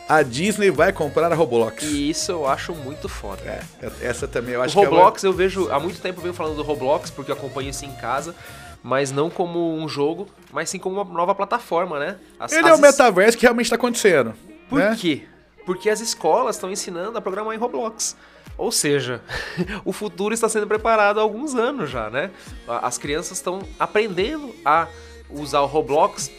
a 0.09 0.23
Disney 0.23 0.71
vai 0.71 0.93
comprar 0.93 1.31
a 1.31 1.35
Roblox. 1.35 1.85
E 1.85 2.11
isso 2.11 2.33
eu 2.33 2.47
acho 2.47 2.75
muito 2.75 3.09
foda. 3.09 3.43
É, 3.45 3.63
essa 4.03 4.27
também 4.27 4.55
eu 4.55 4.63
acho 4.63 4.79
o 4.79 4.85
Roblox 4.85 5.21
que 5.21 5.27
ela... 5.27 5.33
eu 5.33 5.37
vejo, 5.37 5.71
há 5.71 5.79
muito 5.79 6.01
tempo 6.01 6.19
eu 6.19 6.23
venho 6.23 6.35
falando 6.35 6.57
do 6.57 6.63
Roblox, 6.63 7.11
porque 7.11 7.31
eu 7.31 7.37
acompanho 7.37 7.71
isso 7.71 7.85
em 7.85 7.93
casa, 7.93 8.35
mas 8.83 9.13
não 9.13 9.31
como 9.31 9.77
um 9.77 9.89
jogo, 9.89 10.27
mas 10.53 10.69
sim 10.69 10.79
como 10.79 11.01
uma 11.01 11.05
nova 11.05 11.35
plataforma, 11.35 11.99
né? 11.99 12.17
As, 12.39 12.53
Ele 12.53 12.67
as... 12.67 12.73
é 12.73 12.75
o 12.75 12.79
metaverso 12.79 13.39
que 13.39 13.45
realmente 13.45 13.67
está 13.67 13.77
acontecendo. 13.77 14.35
Por 14.69 14.81
né? 14.81 14.97
quê? 14.99 15.25
Porque 15.65 15.89
as 15.89 16.01
escolas 16.01 16.57
estão 16.57 16.71
ensinando 16.71 17.17
a 17.17 17.21
programar 17.21 17.55
em 17.55 17.59
Roblox. 17.59 18.17
Ou 18.59 18.73
seja, 18.73 19.23
o 19.85 19.93
futuro 19.93 20.35
está 20.35 20.49
sendo 20.49 20.67
preparado 20.67 21.19
há 21.19 21.23
alguns 21.23 21.55
anos 21.55 21.89
já, 21.89 22.11
né? 22.11 22.31
As 22.67 22.99
crianças 22.99 23.39
estão 23.39 23.63
aprendendo 23.79 24.55
a 24.65 24.89
usar 25.31 25.61
o 25.61 25.67
Roblox 25.67 26.31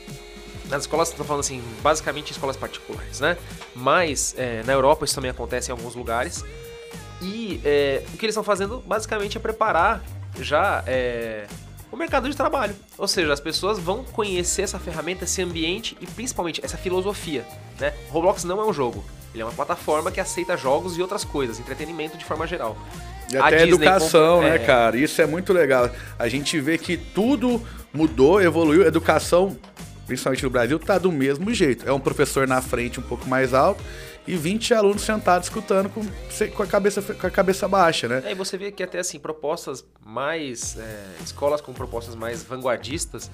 nas 0.72 0.84
escolas, 0.84 1.10
estou 1.10 1.26
falando 1.26 1.42
assim, 1.42 1.62
basicamente 1.84 2.32
escolas 2.32 2.56
particulares, 2.56 3.20
né? 3.20 3.38
Mas 3.76 4.34
é, 4.38 4.64
na 4.64 4.72
Europa 4.72 5.04
isso 5.04 5.14
também 5.14 5.30
acontece 5.30 5.70
em 5.70 5.74
alguns 5.74 5.94
lugares. 5.94 6.44
E 7.22 7.60
é, 7.64 8.02
o 8.14 8.18
que 8.18 8.26
eles 8.26 8.34
estão 8.34 8.44
fazendo 8.44 8.82
basicamente 8.88 9.38
é 9.38 9.40
preparar 9.40 10.02
já 10.40 10.82
é, 10.88 11.46
o 11.92 11.98
mercado 11.98 12.30
de 12.30 12.36
trabalho. 12.36 12.74
Ou 12.98 13.08
seja, 13.08 13.32
as 13.34 13.40
pessoas 13.42 13.78
vão 13.78 14.04
conhecer 14.04 14.62
essa 14.62 14.80
ferramenta, 14.80 15.26
esse 15.26 15.42
ambiente 15.42 15.98
e 16.00 16.08
principalmente 16.08 16.64
essa 16.64 16.78
filosofia. 16.78 17.46
Né? 17.78 17.94
Roblox 18.10 18.46
não 18.46 18.62
é 18.62 18.66
um 18.66 18.74
jogo, 18.74 19.04
ele 19.34 19.44
é 19.44 19.46
uma 19.46 19.52
plataforma 19.52 20.10
que 20.10 20.22
aceita 20.22 20.56
jogos 20.56 20.98
e 20.98 21.02
outras 21.02 21.26
coisas, 21.26 21.60
entretenimento 21.60 22.18
de 22.18 22.24
forma 22.24 22.48
geral. 22.48 22.78
E 23.32 23.38
até 23.38 23.64
educação, 23.64 24.42
né, 24.42 24.56
é... 24.56 24.60
cara? 24.60 24.98
Isso 24.98 25.22
é 25.22 25.26
muito 25.26 25.54
legal. 25.54 25.90
A 26.18 26.28
gente 26.28 26.60
vê 26.60 26.78
que 26.78 26.98
tudo 26.98 27.62
mudou, 27.94 28.42
evoluiu. 28.42 28.86
Educação 28.86 29.58
principalmente 30.12 30.44
no 30.44 30.50
Brasil, 30.50 30.78
tá 30.78 30.98
do 30.98 31.10
mesmo 31.10 31.54
jeito. 31.54 31.88
É 31.88 31.94
um 31.94 32.00
professor 32.00 32.46
na 32.46 32.62
frente 32.62 33.00
um 33.00 33.04
pouco 33.04 33.30
mais 33.30 33.54
alto 33.54 33.82
e 34.28 34.36
20 34.36 34.74
alunos 34.74 35.04
sentados 35.04 35.48
escutando 35.48 35.90
com, 35.90 36.02
com, 36.50 36.64
a, 36.64 36.68
cabeça, 36.68 37.02
com 37.02 37.28
a 37.28 37.32
cabeça 37.32 37.66
baixa, 37.66 38.10
né? 38.10 38.22
É, 38.26 38.32
e 38.32 38.36
você 38.36 38.58
vê 38.58 38.72
que 38.72 38.84
até 38.84 39.00
assim, 39.00 39.20
propostas 39.20 39.86
mais. 40.06 40.78
É, 40.78 41.24
escolas 41.24 41.62
com 41.62 41.72
propostas 41.72 42.14
mais 42.14 42.44
vanguardistas 42.44 43.32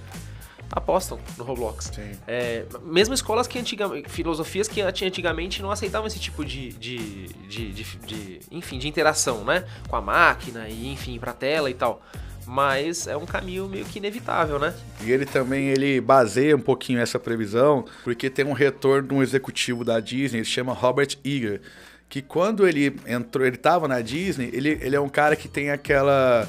apostam 0.72 1.18
no 1.36 1.44
Roblox. 1.44 1.92
É, 2.28 2.66
mesmo 2.84 3.16
escolas 3.16 3.48
que 3.48 3.58
antigamente. 3.58 4.08
filosofias 4.10 4.68
que 4.68 4.82
antigamente 4.82 5.64
não 5.64 5.72
aceitavam 5.72 6.06
esse 6.06 6.20
tipo 6.20 6.46
de, 6.46 6.74
de, 6.74 7.28
de, 7.48 7.72
de, 7.72 7.84
de 7.84 8.40
enfim, 8.52 8.78
de 8.78 8.88
interação, 8.88 9.44
né? 9.44 9.66
Com 9.88 9.96
a 9.96 10.02
máquina 10.02 10.70
e 10.70 10.94
enfim, 10.94 11.18
pra 11.18 11.34
tela 11.34 11.72
e 11.72 11.74
tal 11.74 12.04
mas 12.48 13.08
é 13.08 13.18
um 13.18 13.26
caminho 13.26 13.68
meio 13.68 13.86
que 13.86 14.00
inevitável, 14.00 14.58
né? 14.58 14.74
E 15.04 15.12
ele 15.12 15.26
também 15.26 15.68
ele 15.68 16.00
baseia 16.00 16.56
um 16.56 16.62
pouquinho 16.62 17.00
essa 17.00 17.20
previsão, 17.20 17.86
porque 18.04 18.30
tem 18.30 18.46
um 18.46 18.54
retorno 18.54 19.10
de 19.10 19.14
um 19.14 19.22
executivo 19.22 19.84
da 19.84 20.00
Disney, 20.00 20.40
ele 20.40 20.46
chama 20.46 20.74
Robert 20.74 21.18
Iger, 21.24 21.62
que 22.08 22.22
quando 22.22 22.66
ele 22.66 22.96
entrou, 23.06 23.46
ele 23.46 23.58
estava 23.58 23.88
na 23.88 24.00
Disney, 24.00 24.50
ele, 24.54 24.80
ele 24.82 24.96
é 24.96 25.00
um 25.00 25.10
cara 25.10 25.36
que 25.36 25.50
tem 25.50 25.70
aquela 25.72 26.48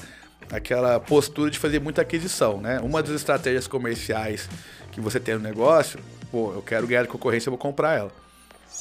aquela 0.51 0.99
postura 0.99 1.51
de 1.51 1.59
fazer 1.59 1.79
muita 1.79 2.01
aquisição, 2.01 2.61
né? 2.61 2.81
Uma 2.81 3.03
das 3.03 3.13
estratégias 3.13 3.67
comerciais 3.67 4.49
que 4.91 5.01
você 5.01 5.21
tem 5.21 5.35
no 5.35 5.41
negócio, 5.41 5.99
pô, 6.31 6.53
eu 6.55 6.63
quero 6.63 6.87
ganhar 6.87 7.03
de 7.03 7.09
concorrência, 7.09 7.49
eu 7.49 7.53
vou 7.53 7.59
comprar 7.59 7.99
ela. 7.99 8.28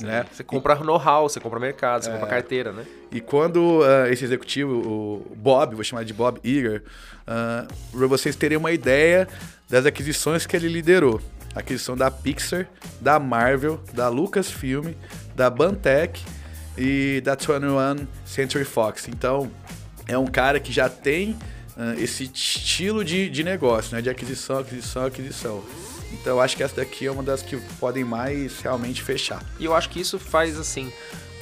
Né? 0.03 0.25
Você 0.31 0.43
compra 0.43 0.75
know-how, 0.75 1.27
você 1.27 1.39
compra 1.39 1.59
mercado, 1.59 2.03
você 2.03 2.09
é. 2.09 2.13
compra 2.13 2.27
carteira, 2.27 2.71
né? 2.71 2.85
E 3.11 3.21
quando 3.21 3.79
uh, 3.79 4.07
esse 4.11 4.23
executivo, 4.23 4.73
o 4.73 5.35
Bob, 5.35 5.75
vou 5.75 5.83
chamar 5.83 6.03
de 6.03 6.13
Bob 6.13 6.39
Eager, 6.43 6.83
uh, 7.21 7.97
para 7.97 8.07
vocês 8.07 8.35
terem 8.35 8.57
uma 8.57 8.71
ideia 8.71 9.27
das 9.69 9.85
aquisições 9.85 10.45
que 10.45 10.55
ele 10.55 10.67
liderou. 10.67 11.21
Aquisição 11.55 11.95
da 11.95 12.11
Pixar, 12.11 12.67
da 13.01 13.19
Marvel, 13.19 13.81
da 13.93 14.09
Lucasfilm, 14.09 14.93
da 15.35 15.49
Bantech 15.49 16.23
e 16.77 17.21
da 17.23 17.35
21 17.35 18.07
Century 18.25 18.65
Fox. 18.65 19.07
Então, 19.07 19.49
é 20.07 20.17
um 20.17 20.27
cara 20.27 20.59
que 20.59 20.71
já 20.71 20.87
tem 20.87 21.31
uh, 21.75 21.99
esse 21.99 22.25
estilo 22.25 23.03
de, 23.03 23.29
de 23.29 23.43
negócio, 23.43 23.95
né? 23.95 24.01
De 24.01 24.09
aquisição, 24.09 24.59
aquisição, 24.59 25.05
aquisição. 25.05 25.63
Então 26.13 26.37
eu 26.37 26.41
acho 26.41 26.55
que 26.55 26.63
essa 26.63 26.75
daqui 26.75 27.05
é 27.05 27.11
uma 27.11 27.23
das 27.23 27.41
que 27.41 27.57
podem 27.79 28.03
mais 28.03 28.59
realmente 28.61 29.01
fechar. 29.01 29.43
E 29.59 29.65
eu 29.65 29.75
acho 29.75 29.89
que 29.89 29.99
isso 29.99 30.17
faz 30.17 30.57
assim 30.57 30.91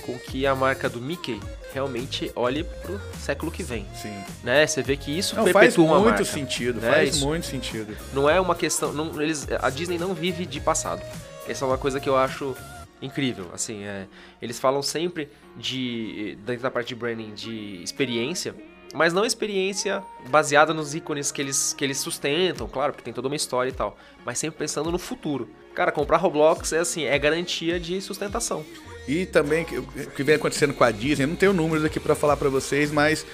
com 0.06 0.17
que 0.17 0.45
a 0.45 0.54
marca 0.54 0.88
do 0.88 1.01
Mickey 1.01 1.39
realmente 1.73 2.32
olhe 2.36 2.63
pro 2.63 3.01
século 3.19 3.51
que 3.51 3.62
vem. 3.62 3.86
Sim. 3.95 4.15
Né? 4.43 4.65
Você 4.65 4.82
vê 4.82 4.95
que 4.95 5.15
isso 5.15 5.36
não, 5.36 5.47
faz 5.47 5.75
muito 5.75 6.06
marca, 6.06 6.23
sentido, 6.23 6.80
né? 6.80 6.89
faz 6.89 7.15
isso 7.15 7.28
muito 7.28 7.45
sentido. 7.45 7.97
Não 8.13 8.30
é 8.30 8.39
uma 8.39 8.56
questão, 8.56 8.93
não, 8.93 9.21
eles, 9.21 9.47
a 9.60 9.69
Disney 9.69 9.97
não 9.97 10.13
vive 10.13 10.45
de 10.45 10.62
passado. 10.62 11.01
Essa 11.47 11.65
é 11.65 11.67
uma 11.67 11.78
coisa 11.78 11.99
que 11.99 12.08
eu 12.08 12.15
acho 12.15 12.56
incrível, 13.01 13.49
assim, 13.54 13.84
é, 13.84 14.08
eles 14.41 14.58
falam 14.58 14.82
sempre 14.82 15.30
de 15.58 16.38
dentro 16.45 16.63
da 16.63 16.71
parte 16.71 16.88
de 16.88 16.95
branding 16.95 17.34
de 17.34 17.82
experiência, 17.84 18.56
mas 18.93 19.13
não 19.13 19.26
experiência 19.26 20.04
baseada 20.30 20.74
nos 20.74 20.95
ícones 20.95 21.32
que 21.32 21.41
eles, 21.41 21.74
que 21.74 21.84
eles 21.84 21.98
sustentam, 21.98 22.67
claro, 22.67 22.93
porque 22.93 23.04
tem 23.04 23.13
toda 23.13 23.28
uma 23.28 23.36
história 23.36 23.69
e 23.69 23.74
tal, 23.74 23.98
mas 24.26 24.38
sempre 24.38 24.60
pensando 24.60 24.91
no 24.91 24.98
futuro. 24.98 25.50
Cara, 25.74 25.91
comprar 25.91 26.17
Roblox 26.17 26.71
é 26.71 26.80
assim, 26.80 27.04
é 27.04 27.17
garantia 27.19 27.80
de 27.80 28.00
sustentação. 28.02 28.65
E 29.08 29.26
também 29.26 29.65
o 29.65 30.12
que 30.12 30.24
vem 30.24 30.36
acontecendo 30.36 30.74
com 30.74 30.84
a 30.84 30.91
Disney, 30.91 31.26
não 31.26 31.36
tenho 31.36 31.54
números 31.54 31.84
aqui 31.84 32.00
para 32.00 32.15
falar 32.15 32.38
para 32.38 32.50
vocês, 32.50 32.91
mas 32.91 33.26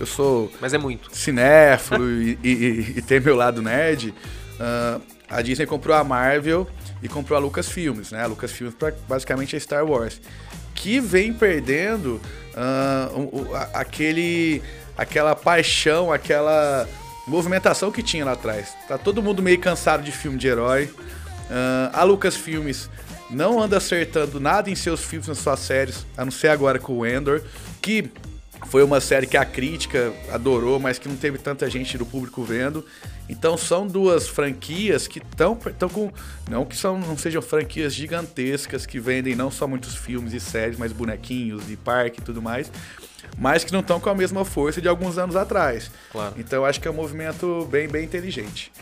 eu 0.00 0.06
sou. 0.06 0.50
Mas 0.60 0.72
é 0.72 0.78
muito. 0.78 1.14
Cinéfilo 1.14 2.10
e, 2.10 2.38
e, 2.42 2.94
e, 2.96 3.02
tem 3.02 3.20
meu 3.20 3.36
lado 3.36 3.60
nerd. 3.60 4.14
Uh, 4.58 5.00
a 5.28 5.42
Disney 5.42 5.66
comprou 5.66 5.94
a 5.94 6.02
Marvel 6.02 6.66
e 7.02 7.08
comprou 7.08 7.36
a 7.36 7.40
Lucasfilmes, 7.40 8.10
né? 8.10 8.24
A 8.24 8.26
Lucasfilmes 8.26 8.74
para 8.74 8.94
basicamente 9.06 9.54
a 9.54 9.60
Star 9.60 9.84
Wars. 9.84 10.20
Que 10.74 10.98
vem 10.98 11.32
perdendo 11.32 12.20
uh, 12.54 13.54
aquele 13.74 14.62
aquela 15.00 15.34
paixão, 15.34 16.12
aquela 16.12 16.86
movimentação 17.26 17.90
que 17.90 18.02
tinha 18.02 18.22
lá 18.22 18.32
atrás. 18.32 18.74
Tá 18.86 18.98
todo 18.98 19.22
mundo 19.22 19.42
meio 19.42 19.58
cansado 19.58 20.02
de 20.02 20.12
filme 20.12 20.36
de 20.36 20.46
herói. 20.46 20.84
Uh, 20.84 21.90
a 21.94 22.02
Lucas 22.02 22.36
Filmes 22.36 22.90
não 23.30 23.58
anda 23.62 23.78
acertando 23.78 24.38
nada 24.38 24.68
em 24.68 24.74
seus 24.74 25.02
filmes, 25.02 25.26
nas 25.26 25.38
suas 25.38 25.60
séries, 25.60 26.06
a 26.18 26.24
não 26.24 26.30
ser 26.30 26.48
agora 26.48 26.78
com 26.78 26.98
o 26.98 27.06
Endor, 27.06 27.40
que 27.80 28.10
foi 28.66 28.82
uma 28.82 29.00
série 29.00 29.26
que 29.26 29.38
a 29.38 29.44
crítica 29.44 30.12
adorou, 30.30 30.78
mas 30.78 30.98
que 30.98 31.08
não 31.08 31.16
teve 31.16 31.38
tanta 31.38 31.68
gente 31.70 31.96
do 31.96 32.04
público 32.04 32.42
vendo. 32.42 32.84
Então 33.26 33.56
são 33.56 33.86
duas 33.86 34.28
franquias 34.28 35.08
que 35.08 35.18
estão 35.18 35.56
com. 35.88 36.12
Não 36.48 36.66
que 36.66 36.76
são, 36.76 36.98
não 36.98 37.16
sejam 37.16 37.40
franquias 37.40 37.94
gigantescas 37.94 38.84
que 38.84 39.00
vendem 39.00 39.34
não 39.34 39.50
só 39.50 39.66
muitos 39.66 39.94
filmes 39.96 40.34
e 40.34 40.40
séries, 40.40 40.78
mas 40.78 40.92
bonequinhos 40.92 41.70
e 41.70 41.76
parque 41.76 42.20
e 42.20 42.22
tudo 42.22 42.42
mais 42.42 42.70
mas 43.38 43.64
que 43.64 43.72
não 43.72 43.80
estão 43.80 44.00
com 44.00 44.10
a 44.10 44.14
mesma 44.14 44.44
força 44.44 44.80
de 44.80 44.88
alguns 44.88 45.18
anos 45.18 45.36
atrás. 45.36 45.90
Claro. 46.12 46.34
Então 46.38 46.64
acho 46.64 46.80
que 46.80 46.88
é 46.88 46.90
um 46.90 46.94
movimento 46.94 47.66
bem, 47.70 47.88
bem 47.88 48.04
inteligente. 48.04 48.72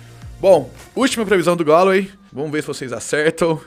Bom, 0.40 0.70
última 0.94 1.26
previsão 1.26 1.56
do 1.56 1.64
Galloway. 1.64 2.10
Vamos 2.32 2.52
ver 2.52 2.62
se 2.62 2.68
vocês 2.68 2.92
acertam. 2.92 3.60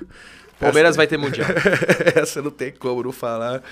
Palmeiras 0.61 0.91
Essa... 0.91 0.97
vai 0.97 1.07
ter 1.07 1.17
mundial. 1.17 1.47
Essa 2.15 2.41
não 2.41 2.51
tem 2.51 2.71
como 2.71 3.01
não 3.01 3.11
falar. 3.11 3.63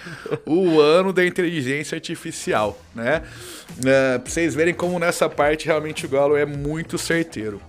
O 0.46 0.82
ano 0.82 1.14
da 1.14 1.24
inteligência 1.24 1.96
artificial, 1.96 2.80
né? 2.96 3.22
É, 3.86 4.18
pra 4.18 4.30
vocês 4.30 4.56
verem 4.56 4.74
como 4.74 4.98
nessa 4.98 5.30
parte 5.30 5.68
realmente 5.68 6.06
o 6.06 6.10
Galo 6.10 6.36
é 6.36 6.46
muito 6.46 6.98
certeiro. 6.98 7.62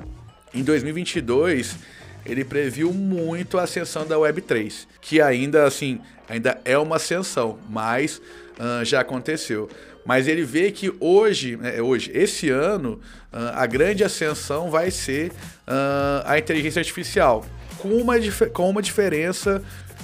Em 0.55 0.65
2022, 0.65 1.77
ele 2.25 2.45
previu 2.45 2.93
muito 2.93 3.59
a 3.59 3.63
ascensão 3.63 4.07
da 4.07 4.17
Web3, 4.17 4.87
que 5.01 5.21
ainda 5.21 5.65
assim, 5.65 6.01
ainda 6.29 6.59
é 6.65 6.77
uma 6.79 6.97
ascensão, 6.97 7.59
mas 7.69 8.21
uh, 8.61 8.85
já 8.85 9.01
aconteceu. 9.01 9.69
Mas 10.05 10.29
ele 10.29 10.45
vê 10.45 10.71
que 10.71 10.93
hoje, 11.01 11.57
né, 11.57 11.81
hoje 11.81 12.11
esse 12.15 12.51
ano, 12.51 13.01
uh, 13.33 13.55
a 13.55 13.67
grande 13.67 14.05
ascensão 14.05 14.71
vai 14.71 14.91
ser 14.91 15.31
uh, 15.31 16.23
a 16.25 16.39
inteligência 16.39 16.81
artificial, 16.81 17.45
com 17.79 17.89
uma, 17.89 18.15
com 18.53 18.69
uma 18.69 18.83
diferença 18.83 19.63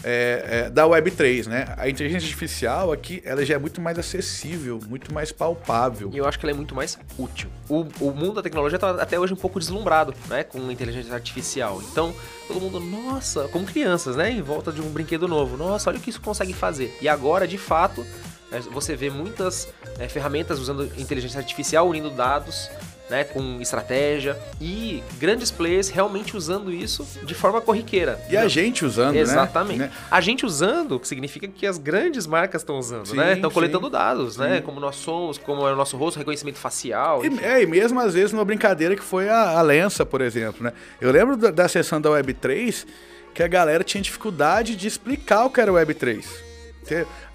é, 0.08 0.44
é, 0.66 0.70
da 0.70 0.84
Web3, 0.84 1.48
né? 1.48 1.74
A 1.76 1.88
inteligência 1.88 2.26
artificial 2.26 2.92
aqui, 2.92 3.20
ela 3.24 3.44
já 3.44 3.54
é 3.54 3.58
muito 3.58 3.80
mais 3.80 3.98
acessível, 3.98 4.78
muito 4.86 5.12
mais 5.12 5.32
palpável. 5.32 6.10
E 6.12 6.18
eu 6.18 6.26
acho 6.26 6.38
que 6.38 6.44
ela 6.44 6.52
é 6.52 6.54
muito 6.54 6.76
mais 6.76 6.96
útil. 7.18 7.48
O, 7.68 7.80
o 8.00 8.12
mundo 8.12 8.34
da 8.34 8.42
tecnologia 8.42 8.76
está 8.76 8.90
até 8.90 9.18
hoje 9.18 9.32
um 9.32 9.36
pouco 9.36 9.58
deslumbrado, 9.58 10.14
né? 10.28 10.44
Com 10.44 10.70
inteligência 10.70 11.12
artificial. 11.12 11.82
Então, 11.90 12.14
todo 12.46 12.60
mundo, 12.60 12.78
nossa, 12.78 13.48
como 13.48 13.66
crianças, 13.66 14.14
né? 14.14 14.30
Em 14.30 14.42
volta 14.42 14.70
de 14.70 14.80
um 14.80 14.88
brinquedo 14.90 15.26
novo. 15.26 15.56
Nossa, 15.56 15.90
olha 15.90 15.98
o 15.98 16.02
que 16.02 16.10
isso 16.10 16.20
consegue 16.20 16.52
fazer. 16.52 16.96
E 17.00 17.08
agora, 17.08 17.46
de 17.48 17.58
fato, 17.58 18.06
é, 18.06 18.35
você 18.70 18.94
vê 18.94 19.10
muitas 19.10 19.68
é, 19.98 20.08
ferramentas 20.08 20.58
usando 20.58 20.90
inteligência 20.96 21.38
artificial, 21.38 21.88
unindo 21.88 22.10
dados 22.10 22.70
né, 23.08 23.24
com 23.24 23.60
estratégia 23.60 24.36
e 24.60 25.02
grandes 25.18 25.50
players 25.50 25.88
realmente 25.88 26.36
usando 26.36 26.72
isso 26.72 27.06
de 27.24 27.34
forma 27.34 27.60
corriqueira. 27.60 28.20
E 28.28 28.36
a 28.36 28.48
gente 28.48 28.84
usando, 28.84 29.14
né? 29.14 29.20
Exatamente. 29.20 29.78
né? 29.78 29.90
A 30.10 30.20
gente 30.20 30.44
usando 30.44 31.00
significa 31.04 31.46
que 31.46 31.66
as 31.66 31.78
grandes 31.78 32.26
marcas 32.26 32.62
estão 32.62 32.78
usando, 32.78 33.06
sim, 33.06 33.16
né? 33.16 33.34
Estão 33.34 33.50
coletando 33.50 33.88
dados, 33.88 34.36
né? 34.36 34.46
sim. 34.46 34.52
né? 34.54 34.60
Como 34.60 34.80
nós 34.80 34.96
somos, 34.96 35.38
como 35.38 35.66
é 35.66 35.72
o 35.72 35.76
nosso 35.76 35.96
rosto, 35.96 36.18
reconhecimento 36.18 36.58
facial. 36.58 37.24
E, 37.24 37.44
é, 37.44 37.62
e 37.62 37.66
mesmo 37.66 38.00
às 38.00 38.14
vezes 38.14 38.32
numa 38.32 38.44
brincadeira 38.44 38.96
que 38.96 39.04
foi 39.04 39.28
a, 39.28 39.58
a 39.58 39.62
Lença, 39.62 40.04
por 40.04 40.20
exemplo, 40.20 40.64
né? 40.64 40.72
Eu 41.00 41.12
lembro 41.12 41.36
da, 41.36 41.50
da 41.50 41.68
sessão 41.68 42.00
da 42.00 42.10
Web3 42.10 42.86
que 43.32 43.42
a 43.42 43.48
galera 43.48 43.84
tinha 43.84 44.02
dificuldade 44.02 44.74
de 44.74 44.88
explicar 44.88 45.44
o 45.44 45.50
que 45.50 45.60
era 45.60 45.70
Web3. 45.70 46.45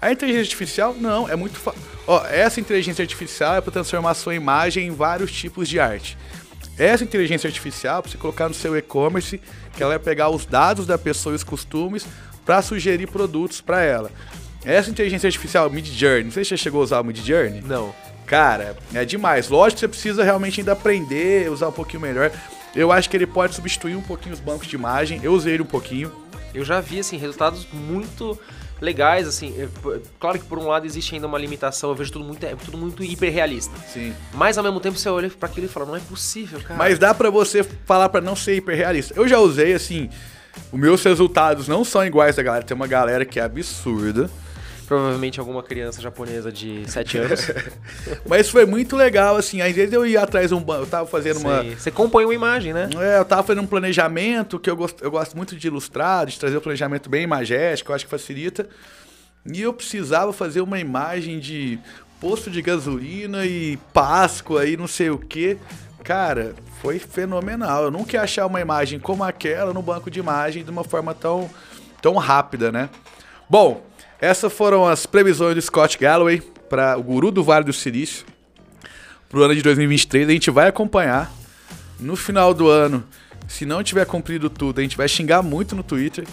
A 0.00 0.12
inteligência 0.12 0.42
artificial, 0.42 0.94
não, 0.94 1.28
é 1.28 1.36
muito 1.36 1.58
fácil. 1.58 1.80
Essa 2.30 2.60
inteligência 2.60 3.02
artificial 3.02 3.56
é 3.56 3.60
para 3.60 3.72
transformar 3.72 4.14
sua 4.14 4.34
imagem 4.34 4.86
em 4.86 4.90
vários 4.90 5.30
tipos 5.32 5.68
de 5.68 5.78
arte. 5.78 6.16
Essa 6.78 7.04
inteligência 7.04 7.46
artificial, 7.48 8.02
para 8.02 8.10
você 8.10 8.18
colocar 8.18 8.48
no 8.48 8.54
seu 8.54 8.76
e-commerce, 8.76 9.40
que 9.76 9.82
ela 9.82 9.92
vai 9.92 9.98
pegar 9.98 10.30
os 10.30 10.46
dados 10.46 10.86
da 10.86 10.96
pessoa 10.96 11.34
e 11.34 11.36
os 11.36 11.44
costumes 11.44 12.06
para 12.44 12.62
sugerir 12.62 13.06
produtos 13.06 13.60
para 13.60 13.82
ela. 13.82 14.10
Essa 14.64 14.90
inteligência 14.90 15.26
artificial, 15.26 15.68
Mid 15.68 15.86
Journey, 15.86 16.24
não 16.24 16.30
sei 16.30 16.44
se 16.44 16.50
você 16.50 16.56
chegou 16.56 16.80
a 16.80 16.84
usar 16.84 17.00
o 17.00 17.04
Mid 17.04 17.18
Journey. 17.18 17.62
Não. 17.62 17.94
Cara, 18.26 18.76
é 18.94 19.04
demais. 19.04 19.48
Lógico 19.48 19.74
que 19.74 19.80
você 19.80 19.88
precisa 19.88 20.24
realmente 20.24 20.60
ainda 20.60 20.72
aprender, 20.72 21.50
usar 21.50 21.68
um 21.68 21.72
pouquinho 21.72 22.00
melhor. 22.00 22.30
Eu 22.74 22.90
acho 22.90 23.10
que 23.10 23.16
ele 23.16 23.26
pode 23.26 23.54
substituir 23.54 23.94
um 23.96 24.02
pouquinho 24.02 24.34
os 24.34 24.40
bancos 24.40 24.66
de 24.66 24.74
imagem. 24.74 25.20
Eu 25.22 25.34
usei 25.34 25.54
ele 25.54 25.62
um 25.62 25.66
pouquinho. 25.66 26.10
Eu 26.54 26.64
já 26.64 26.80
vi, 26.80 27.00
assim, 27.00 27.16
resultados 27.16 27.66
muito 27.72 28.38
legais, 28.82 29.26
assim. 29.28 29.54
Claro 30.18 30.38
que 30.38 30.44
por 30.44 30.58
um 30.58 30.66
lado 30.66 30.84
existe 30.84 31.14
ainda 31.14 31.26
uma 31.26 31.38
limitação, 31.38 31.90
eu 31.90 31.96
vejo 31.96 32.12
tudo 32.12 32.24
muito, 32.24 32.44
é 32.44 32.54
tudo 32.56 32.76
muito 32.76 33.02
hiperrealista. 33.02 33.74
Sim. 33.90 34.12
Mas 34.34 34.58
ao 34.58 34.64
mesmo 34.64 34.80
tempo 34.80 34.98
você 34.98 35.08
olha 35.08 35.30
para 35.30 35.48
aquilo 35.48 35.66
e 35.66 35.68
fala, 35.68 35.86
não 35.86 35.96
é 35.96 36.00
possível, 36.00 36.60
cara. 36.60 36.76
Mas 36.76 36.98
dá 36.98 37.14
para 37.14 37.30
você 37.30 37.62
falar 37.62 38.08
para 38.08 38.20
não 38.20 38.34
ser 38.34 38.56
hiperrealista. 38.56 39.14
Eu 39.16 39.28
já 39.28 39.38
usei, 39.38 39.72
assim, 39.72 40.10
os 40.72 40.78
meus 40.78 41.02
resultados 41.02 41.68
não 41.68 41.84
são 41.84 42.04
iguais 42.04 42.36
da 42.36 42.42
galera. 42.42 42.64
Tem 42.64 42.74
uma 42.74 42.88
galera 42.88 43.24
que 43.24 43.38
é 43.38 43.42
absurda 43.42 44.28
provavelmente 44.92 45.40
alguma 45.40 45.62
criança 45.62 46.02
japonesa 46.02 46.52
de 46.52 46.88
7 46.90 47.16
anos. 47.16 47.50
Mas 48.28 48.50
foi 48.50 48.66
muito 48.66 48.94
legal, 48.94 49.36
assim. 49.36 49.62
Às 49.62 49.72
vezes 49.74 49.94
eu 49.94 50.06
ia 50.06 50.20
atrás 50.20 50.48
de 50.48 50.54
um. 50.54 50.62
Eu 50.68 50.86
tava 50.86 51.08
fazendo 51.08 51.38
Sim. 51.38 51.46
uma. 51.46 51.62
Você 51.64 51.90
compõe 51.90 52.26
uma 52.26 52.34
imagem, 52.34 52.74
né? 52.74 52.90
É, 53.00 53.18
eu 53.18 53.24
tava 53.24 53.42
fazendo 53.42 53.64
um 53.64 53.66
planejamento, 53.66 54.58
que 54.58 54.68
eu 54.68 54.76
gosto, 54.76 55.02
eu 55.02 55.10
gosto 55.10 55.34
muito 55.34 55.56
de 55.56 55.66
ilustrar, 55.66 56.26
de 56.26 56.38
trazer 56.38 56.56
o 56.56 56.58
um 56.58 56.62
planejamento 56.62 57.08
bem 57.08 57.22
imagético, 57.22 57.90
eu 57.90 57.96
acho 57.96 58.04
que 58.04 58.10
facilita. 58.10 58.68
E 59.50 59.62
eu 59.62 59.72
precisava 59.72 60.30
fazer 60.30 60.60
uma 60.60 60.78
imagem 60.78 61.40
de 61.40 61.78
posto 62.20 62.50
de 62.50 62.60
gasolina 62.60 63.46
e 63.46 63.78
Páscoa 63.94 64.66
e 64.66 64.76
não 64.76 64.86
sei 64.86 65.08
o 65.08 65.16
que. 65.16 65.56
Cara, 66.04 66.54
foi 66.82 66.98
fenomenal. 66.98 67.84
Eu 67.84 67.90
nunca 67.90 68.18
ia 68.18 68.22
achar 68.22 68.44
uma 68.44 68.60
imagem 68.60 69.00
como 69.00 69.24
aquela 69.24 69.72
no 69.72 69.80
banco 69.80 70.10
de 70.10 70.20
imagem 70.20 70.62
de 70.62 70.70
uma 70.70 70.84
forma 70.84 71.14
tão, 71.14 71.48
tão 72.02 72.16
rápida, 72.16 72.70
né? 72.70 72.90
Bom, 73.48 73.82
essas 74.22 74.52
foram 74.52 74.86
as 74.86 75.04
previsões 75.04 75.56
do 75.56 75.60
Scott 75.60 75.98
Galloway 75.98 76.40
para 76.70 76.96
o 76.96 77.02
Guru 77.02 77.32
do 77.32 77.42
Vale 77.42 77.64
do 77.64 77.72
Silício 77.72 78.24
para 79.28 79.40
o 79.40 79.42
ano 79.42 79.52
de 79.52 79.62
2023. 79.62 80.28
A 80.28 80.32
gente 80.32 80.48
vai 80.48 80.68
acompanhar. 80.68 81.28
No 81.98 82.14
final 82.14 82.54
do 82.54 82.68
ano, 82.68 83.02
se 83.48 83.66
não 83.66 83.82
tiver 83.82 84.06
cumprido 84.06 84.48
tudo, 84.48 84.78
a 84.78 84.82
gente 84.82 84.96
vai 84.96 85.08
xingar 85.08 85.42
muito 85.42 85.74
no 85.74 85.82
Twitter. 85.82 86.24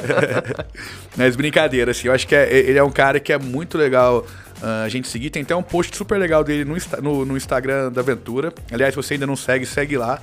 Mas 1.16 1.36
brincadeira, 1.36 1.90
assim, 1.90 2.08
eu 2.08 2.14
acho 2.14 2.26
que 2.26 2.34
é, 2.34 2.50
ele 2.50 2.78
é 2.78 2.82
um 2.82 2.90
cara 2.90 3.20
que 3.20 3.30
é 3.30 3.38
muito 3.38 3.76
legal 3.76 4.26
uh, 4.62 4.84
a 4.84 4.88
gente 4.88 5.06
seguir. 5.06 5.28
Tem 5.28 5.42
até 5.42 5.54
um 5.54 5.62
post 5.62 5.94
super 5.94 6.18
legal 6.18 6.42
dele 6.42 6.64
no, 6.64 6.76
no, 7.02 7.26
no 7.26 7.36
Instagram 7.36 7.92
da 7.92 8.00
Aventura. 8.00 8.54
Aliás, 8.72 8.94
se 8.94 8.96
você 8.96 9.14
ainda 9.14 9.26
não 9.26 9.36
segue, 9.36 9.66
segue 9.66 9.98
lá. 9.98 10.18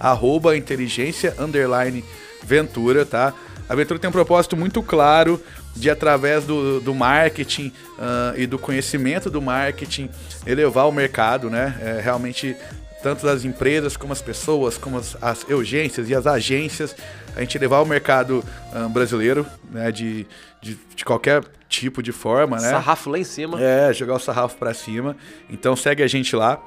Arroba 0.00 0.56
inteligência 0.56 1.34
underline 1.38 2.02
Ventura, 2.42 3.04
tá? 3.04 3.34
A 3.68 3.74
Ventura 3.74 3.98
tem 3.98 4.08
um 4.08 4.12
propósito 4.12 4.56
muito 4.56 4.82
claro 4.82 5.38
de 5.78 5.88
através 5.88 6.44
do, 6.44 6.80
do 6.80 6.94
marketing 6.94 7.72
uh, 7.98 8.36
e 8.36 8.46
do 8.46 8.58
conhecimento 8.58 9.30
do 9.30 9.40
marketing 9.40 10.10
elevar 10.46 10.88
o 10.88 10.92
mercado, 10.92 11.48
né? 11.48 11.78
É, 11.80 12.00
realmente 12.02 12.56
tanto 13.00 13.28
as 13.28 13.44
empresas 13.44 13.96
como 13.96 14.12
as 14.12 14.20
pessoas, 14.20 14.76
como 14.76 14.98
as, 14.98 15.16
as 15.22 15.44
urgências 15.44 16.10
e 16.10 16.14
as 16.14 16.26
agências, 16.26 16.96
a 17.36 17.40
gente 17.40 17.56
levar 17.56 17.80
o 17.80 17.86
mercado 17.86 18.44
uh, 18.74 18.88
brasileiro, 18.88 19.46
né? 19.70 19.92
De, 19.92 20.26
de, 20.60 20.76
de, 20.96 21.04
qualquer 21.04 21.44
tipo 21.68 22.02
de 22.02 22.10
forma, 22.10 22.56
né? 22.56 22.70
Sarrafo 22.70 23.10
lá 23.10 23.18
em 23.18 23.24
cima. 23.24 23.62
É, 23.62 23.92
jogar 23.92 24.14
o 24.14 24.18
sarrafo 24.18 24.56
para 24.56 24.74
cima. 24.74 25.16
Então 25.48 25.76
segue 25.76 26.02
a 26.02 26.08
gente 26.08 26.34
lá. 26.34 26.60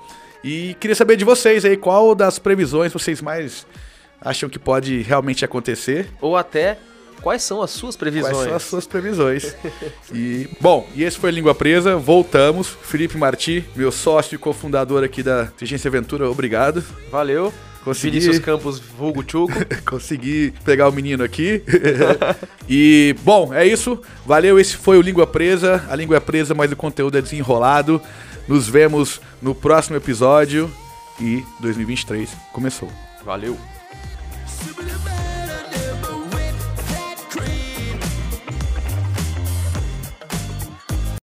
E 0.44 0.74
queria 0.80 0.96
saber 0.96 1.18
de 1.18 1.26
vocês 1.26 1.66
aí, 1.66 1.76
qual 1.76 2.16
das 2.16 2.40
previsões 2.40 2.94
vocês 2.94 3.22
mais 3.22 3.68
acham 4.22 4.50
que 4.50 4.58
pode 4.58 5.02
realmente 5.02 5.44
acontecer? 5.44 6.10
Ou 6.22 6.38
até 6.38 6.78
Quais 7.22 7.44
são 7.44 7.62
as 7.62 7.72
suas 7.72 7.96
previsões? 7.96 8.34
Quais 8.34 8.48
são 8.48 8.56
as 8.56 8.64
suas 8.64 8.88
previsões? 8.88 9.56
e, 10.14 10.50
bom, 10.60 10.88
e 10.96 11.04
esse 11.04 11.18
foi 11.18 11.32
Língua 11.32 11.54
Presa. 11.54 11.96
Voltamos. 11.96 12.68
Felipe 12.68 13.18
Marti, 13.18 13.64
meu 13.76 13.92
sócio 13.92 14.36
e 14.36 14.38
cofundador 14.38 15.04
aqui 15.04 15.22
da 15.22 15.44
Inteligência 15.44 15.88
Aventura, 15.88 16.30
obrigado. 16.30 16.84
Valeu. 17.12 17.54
Consegui... 17.84 18.20
Vinícius 18.20 18.44
Campos, 18.44 18.80
vulgo 18.80 19.24
Chuco. 19.28 19.54
Consegui 19.86 20.54
pegar 20.64 20.88
o 20.88 20.92
menino 20.92 21.24
aqui. 21.24 21.64
e, 22.70 23.16
bom, 23.24 23.54
é 23.54 23.66
isso. 23.66 24.00
Valeu, 24.26 24.60
esse 24.60 24.76
foi 24.76 24.98
o 24.98 25.02
Língua 25.02 25.26
Presa. 25.26 25.84
A 25.90 25.96
língua 25.96 26.18
é 26.18 26.20
presa, 26.20 26.54
mas 26.54 26.72
o 26.72 26.76
conteúdo 26.76 27.18
é 27.18 27.22
desenrolado. 27.22 28.02
Nos 28.48 28.68
vemos 28.68 29.22
no 29.42 29.56
próximo 29.56 29.98
episódio. 29.98 30.72
E 31.20 31.44
2023 31.60 32.30
começou. 32.52 32.90
Valeu. 33.24 33.58